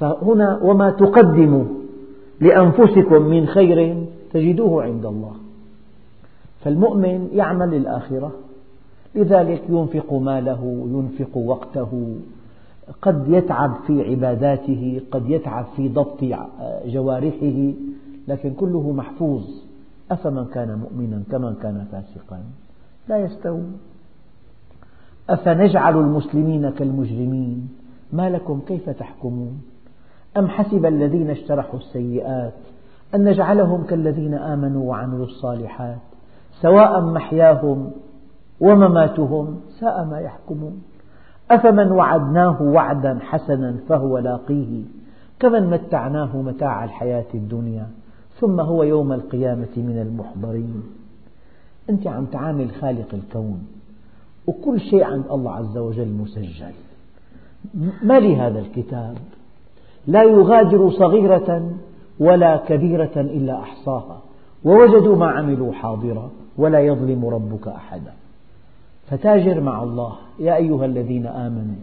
فهنا 0.00 0.60
وما 0.62 0.90
تقدموا 0.90 1.64
لأنفسكم 2.40 3.22
من 3.22 3.46
خير 3.46 4.06
تجدوه 4.32 4.82
عند 4.82 5.06
الله. 5.06 5.32
فالمؤمن 6.64 7.28
يعمل 7.32 7.70
للآخرة. 7.70 8.32
لذلك 9.14 9.62
ينفق 9.68 10.12
ماله 10.12 10.86
ينفق 10.92 11.36
وقته. 11.36 12.16
قد 13.02 13.28
يتعب 13.28 13.74
في 13.86 14.10
عباداته 14.10 15.00
قد 15.10 15.30
يتعب 15.30 15.64
في 15.76 15.88
ضبط 15.88 16.24
جوارحه 16.86 17.72
لكن 18.28 18.54
كله 18.54 18.92
محفوظ. 18.92 19.42
أفمن 20.10 20.44
كان 20.44 20.78
مؤمنا 20.78 21.22
كمن 21.30 21.54
كان 21.54 21.86
فاسقا؟ 21.92 22.40
لا 23.08 23.18
يستوون 23.18 23.72
أفنجعل 25.30 25.98
المسلمين 25.98 26.70
كالمجرمين؟ 26.70 27.68
ما 28.12 28.30
لكم 28.30 28.60
كيف 28.66 28.90
تحكمون؟ 28.90 29.62
أم 30.36 30.48
حسب 30.48 30.86
الذين 30.86 31.30
اشترحوا 31.30 31.78
السيئات 31.78 32.54
أن 33.14 33.24
نجعلهم 33.24 33.82
كالذين 33.82 34.34
آمنوا 34.34 34.90
وعملوا 34.90 35.26
الصالحات؟ 35.26 35.98
سواء 36.62 37.00
محياهم 37.00 37.90
ومماتهم 38.62 39.60
ساء 39.80 40.04
ما 40.04 40.18
يحكمون. 40.20 40.82
أفمن 41.50 41.92
وعدناه 41.92 42.62
وعدا 42.62 43.18
حسنا 43.20 43.76
فهو 43.88 44.18
لاقيه 44.18 44.82
كمن 45.40 45.70
متعناه 45.70 46.36
متاع 46.36 46.84
الحياة 46.84 47.30
الدنيا 47.34 47.86
ثم 48.40 48.60
هو 48.60 48.82
يوم 48.82 49.12
القيامة 49.12 49.74
من 49.76 49.98
المحضرين. 50.06 50.82
أنت 51.90 52.06
عم 52.06 52.24
تعامل 52.24 52.70
خالق 52.70 53.14
الكون 53.14 53.66
وكل 54.46 54.80
شيء 54.80 55.04
عند 55.04 55.24
الله 55.30 55.52
عز 55.52 55.78
وجل 55.78 56.08
مسجل. 56.08 56.72
ما 58.02 58.20
لهذا 58.20 58.58
الكتاب؟ 58.58 59.16
لا 60.06 60.22
يغادر 60.22 60.90
صغيرة 60.90 61.70
ولا 62.20 62.56
كبيرة 62.56 63.16
إلا 63.16 63.60
أحصاها 63.60 64.18
ووجدوا 64.64 65.16
ما 65.16 65.30
عملوا 65.30 65.72
حاضرا 65.72 66.30
ولا 66.58 66.80
يظلم 66.80 67.26
ربك 67.26 67.68
أحدا. 67.68 68.12
فتاجر 69.12 69.60
مع 69.60 69.82
الله. 69.82 70.12
يا 70.38 70.56
أيها 70.56 70.84
الذين 70.84 71.26
آمنوا 71.26 71.74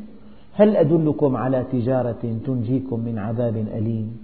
هل 0.54 0.76
أدلكم 0.76 1.36
على 1.38 1.66
تجارة 1.72 2.24
تنجيكم 2.46 3.00
من 3.00 3.18
عذاب 3.18 3.58
أليم؟ 3.58 4.18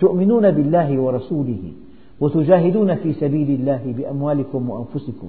تؤمنون 0.00 0.50
بالله 0.50 0.98
ورسوله 0.98 1.72
وتجاهدون 2.20 2.94
في 2.94 3.12
سبيل 3.12 3.50
الله 3.60 3.94
بأموالكم 3.96 4.70
وأنفسكم. 4.70 5.28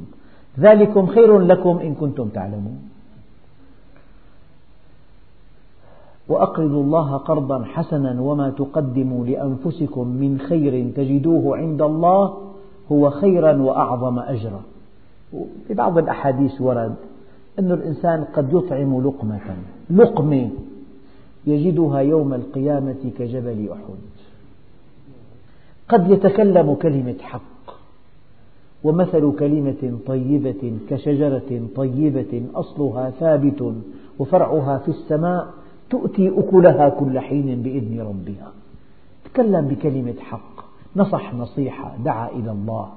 ذلكم 0.60 1.06
خير 1.06 1.40
لكم 1.40 1.78
إن 1.78 1.94
كنتم 1.94 2.28
تعلمون. 2.28 2.80
وأقرضوا 6.28 6.84
الله 6.84 7.18
قرضا 7.18 7.64
حسنا 7.64 8.22
وما 8.22 8.50
تقدموا 8.50 9.26
لأنفسكم 9.26 10.08
من 10.08 10.40
خير 10.40 10.92
تجدوه 10.96 11.58
عند 11.58 11.82
الله 11.82 12.38
هو 12.92 13.10
خيرا 13.10 13.62
وأعظم 13.62 14.20
أجرا. 14.20 14.62
في 15.68 15.74
بعض 15.74 15.98
الأحاديث 15.98 16.62
ورد 16.62 16.96
أن 17.60 17.72
الإنسان 17.72 18.24
قد 18.24 18.54
يطعم 18.54 19.02
لقمة 19.02 19.40
لقمة 19.90 20.50
يجدها 21.48 22.00
يوم 22.00 22.34
القيامة 22.34 23.12
كجبل 23.18 23.70
أحد. 23.72 24.02
قد 25.90 26.12
يتكلم 26.12 26.74
كلمة 26.74 27.16
حق 27.22 27.42
ومثل 28.84 29.36
كلمة 29.40 29.98
طيبة 30.08 30.78
كشجرة 30.90 31.62
طيبة 31.76 32.44
أصلها 32.56 33.10
ثابت 33.10 33.74
وفرعها 34.20 34.78
في 34.78 34.90
السماء 34.90 35.48
تؤتي 35.90 36.40
أكلها 36.40 36.90
كل 36.90 37.20
حين 37.20 37.62
بإذن 37.62 38.00
ربها. 38.00 38.52
تكلم 39.26 39.68
بكلمة 39.68 40.20
حق 40.20 40.66
نصح 40.96 41.34
نصيحة 41.34 41.96
دعا 42.06 42.30
إلى 42.30 42.52
الله. 42.52 42.90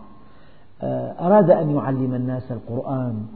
آه، 0.83 1.27
أراد 1.27 1.51
أن 1.51 1.71
يعلم 1.71 2.15
الناس 2.15 2.53
القرآن. 2.53 3.27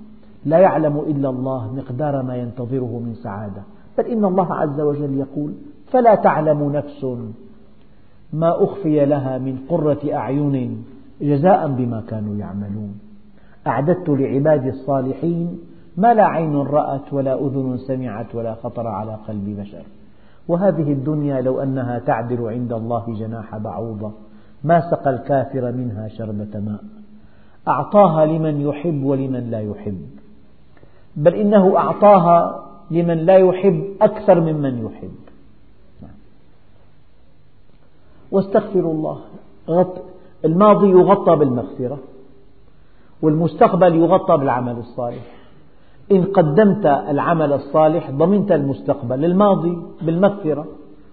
لا 0.45 0.59
يعلم 0.59 0.99
إلا 0.99 1.29
الله 1.29 1.75
مقدار 1.75 2.23
ما 2.23 2.37
ينتظره 2.37 3.03
من 3.05 3.15
سعادة. 3.15 3.63
بل 3.99 4.07
إن 4.07 4.25
الله 4.25 4.55
عز 4.55 4.81
وجل 4.81 5.19
يقول 5.19 5.53
فلا 5.93 6.15
تعلم 6.15 6.73
نفس 6.73 7.07
ما 8.33 8.65
أخفي 8.65 9.07
لها 9.07 9.39
من 9.39 9.59
قرة 9.69 9.99
أعين 10.13 10.85
جزاء 11.21 11.69
بما 11.69 12.03
كانوا 12.09 12.37
يعملون. 12.37 13.01
أعددت 13.67 14.09
لعبادي 14.09 14.69
الصالحين 14.69 15.59
ما 15.97 16.15
لا 16.15 16.27
عين 16.27 16.57
رأت 16.57 17.13
ولا 17.13 17.35
أذن 17.47 17.77
سمعت 17.77 18.35
ولا 18.35 18.55
خطر 18.55 18.87
على 18.87 19.19
قلب 19.29 19.61
بشر. 19.61 19.83
وهذه 20.49 20.93
الدنيا 20.93 21.41
لو 21.41 21.63
أنها 21.63 21.99
تعدل 21.99 22.49
عند 22.49 22.73
الله 22.73 23.15
جناح 23.19 23.57
بعوضة 23.57 24.13
ما 24.65 24.91
سقى 24.91 25.11
الكافر 25.11 25.73
منها 25.73 26.09
شربة 26.09 26.61
ماء. 26.61 26.81
أعطاها 27.69 28.27
لمن 28.27 28.61
يحب 28.61 29.03
ولمن 29.03 29.51
لا 29.51 29.61
يحب. 29.61 30.18
بل 31.19 31.35
إنه 31.35 31.77
أعطاها 31.77 32.65
لمن 32.91 33.19
لا 33.19 33.37
يحب 33.37 33.85
أكثر 34.03 34.41
ممن 34.41 34.87
يحب. 34.87 35.15
واستغفروا 38.31 38.93
الله. 38.93 39.19
الماضي 40.45 40.91
يغطى 40.91 41.37
بالمغفرة 41.37 41.99
والمستقبل 43.23 43.95
يغطى 43.95 44.37
بالعمل 44.37 44.79
الصالح. 44.79 45.25
إن 46.13 46.25
قدمت 46.25 46.87
العمل 46.87 47.53
الصالح 47.53 48.11
ضمنت 48.11 48.53
المستقبل 48.53 49.25
الماضي 49.25 49.79
بالمغفرة. 50.03 50.67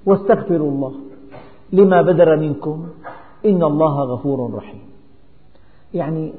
واستغفروا 0.05 0.71
الله. 0.71 0.93
لما 1.73 2.01
بدر 2.01 2.37
منكم. 2.37 2.87
إن 3.45 3.63
الله 3.63 4.03
غفور 4.03 4.53
رحيم. 4.53 4.81
يعني 5.93 6.33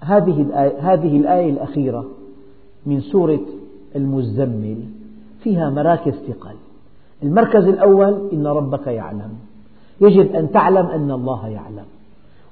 هذه 0.00 0.42
الآية, 0.42 0.92
هذه 0.92 1.16
الآية 1.16 1.50
الأخيرة 1.50 2.04
من 2.86 3.00
سورة 3.00 3.40
المزمل 3.96 4.76
فيها 5.42 5.70
مراكز 5.70 6.12
ثقل. 6.12 6.54
المركز 7.22 7.64
الأول 7.64 8.28
إن 8.32 8.46
ربك 8.46 8.86
يعلم. 8.86 9.30
يجب 10.00 10.34
أن 10.34 10.50
تعلم 10.50 10.86
أن 10.86 11.10
الله 11.10 11.48
يعلم. 11.48 11.84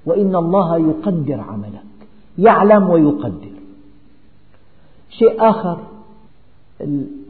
وإن 0.06 0.36
الله 0.36 0.78
يقدر 0.78 1.40
عملك. 1.40 1.82
يعلم 2.38 2.90
ويقدر. 2.90 3.58
شيء 5.10 5.50
آخر 5.50 5.78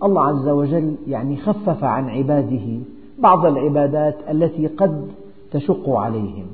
الله 0.02 0.24
عز 0.24 0.48
وجل 0.48 0.94
يعني 1.08 1.36
خفف 1.36 1.84
عن 1.84 2.08
عباده 2.08 2.78
بعض 3.18 3.46
العبادات 3.46 4.16
التي 4.30 4.66
قد 4.66 5.08
تشق 5.52 5.90
عليهم. 5.90 6.46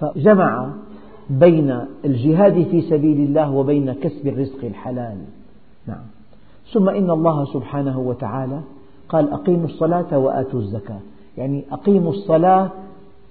فجمع 0.00 0.70
بين 1.30 1.80
الجهاد 2.04 2.62
في 2.70 2.82
سبيل 2.82 3.20
الله 3.20 3.50
وبين 3.50 3.92
كسب 3.92 4.26
الرزق 4.26 4.64
الحلال. 4.64 5.16
ثم 6.72 6.88
إن 6.88 7.10
الله 7.10 7.44
سبحانه 7.44 7.98
وتعالى 7.98 8.60
قال 9.08 9.32
أقيموا 9.32 9.64
الصلاة 9.64 10.18
وآتوا 10.18 10.60
الزكاة. 10.60 11.00
يعني 11.38 11.64
أقيموا 11.72 12.12
الصلاة 12.12 12.70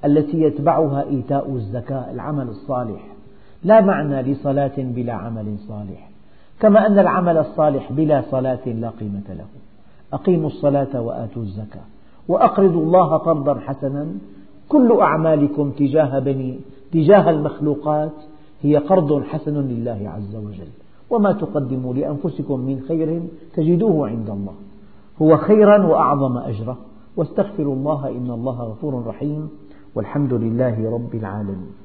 التي 0.06 0.42
يتبعها 0.42 1.04
إيتاء 1.04 1.50
الزكاة 1.54 2.12
العمل 2.12 2.48
الصالح. 2.48 3.02
لا 3.64 3.82
معنى 3.82 4.22
لصلاة 4.22 4.72
بلا 4.78 5.14
عمل 5.14 5.56
صالح. 5.68 6.10
كما 6.60 6.88
أن 6.88 7.00
العمل 7.00 7.38
الصالح 7.38 7.92
بلا 7.92 8.24
صلاة 8.32 8.60
لا 8.66 8.90
قيمة 8.90 9.24
له. 9.30 9.46
أقيموا 10.14 10.48
الصلاة 10.48 11.02
وآتوا 11.02 11.42
الزكاة. 11.42 11.84
وأقرضوا 12.28 12.82
الله 12.82 13.18
قرضا 13.18 13.60
حسنا. 13.60 14.08
كل 14.70 15.00
أعمالكم 15.02 15.72
تجاه 15.72 16.20
بني 16.20 16.60
تجاه 16.92 17.30
المخلوقات 17.30 18.12
هي 18.62 18.78
قرض 18.78 19.24
حسن 19.24 19.68
لله 19.68 20.12
عز 20.16 20.36
وجل. 20.36 20.85
وما 21.10 21.32
تقدموا 21.32 21.94
لأنفسكم 21.94 22.60
من 22.60 22.80
خير 22.88 23.24
تجدوه 23.54 24.08
عند 24.08 24.30
الله. 24.30 24.54
هو 25.22 25.38
خيرا 25.38 25.88
وأعظم 25.88 26.38
أجرا 26.38 26.78
واستغفروا 27.18 27.76
الله 27.76 28.10
إن 28.10 28.32
الله 28.32 28.64
غفور 28.64 29.06
رحيم. 29.08 29.50
والحمد 29.96 30.34
لله 30.34 30.92
رب 30.92 31.16
العالمين. 31.16 31.85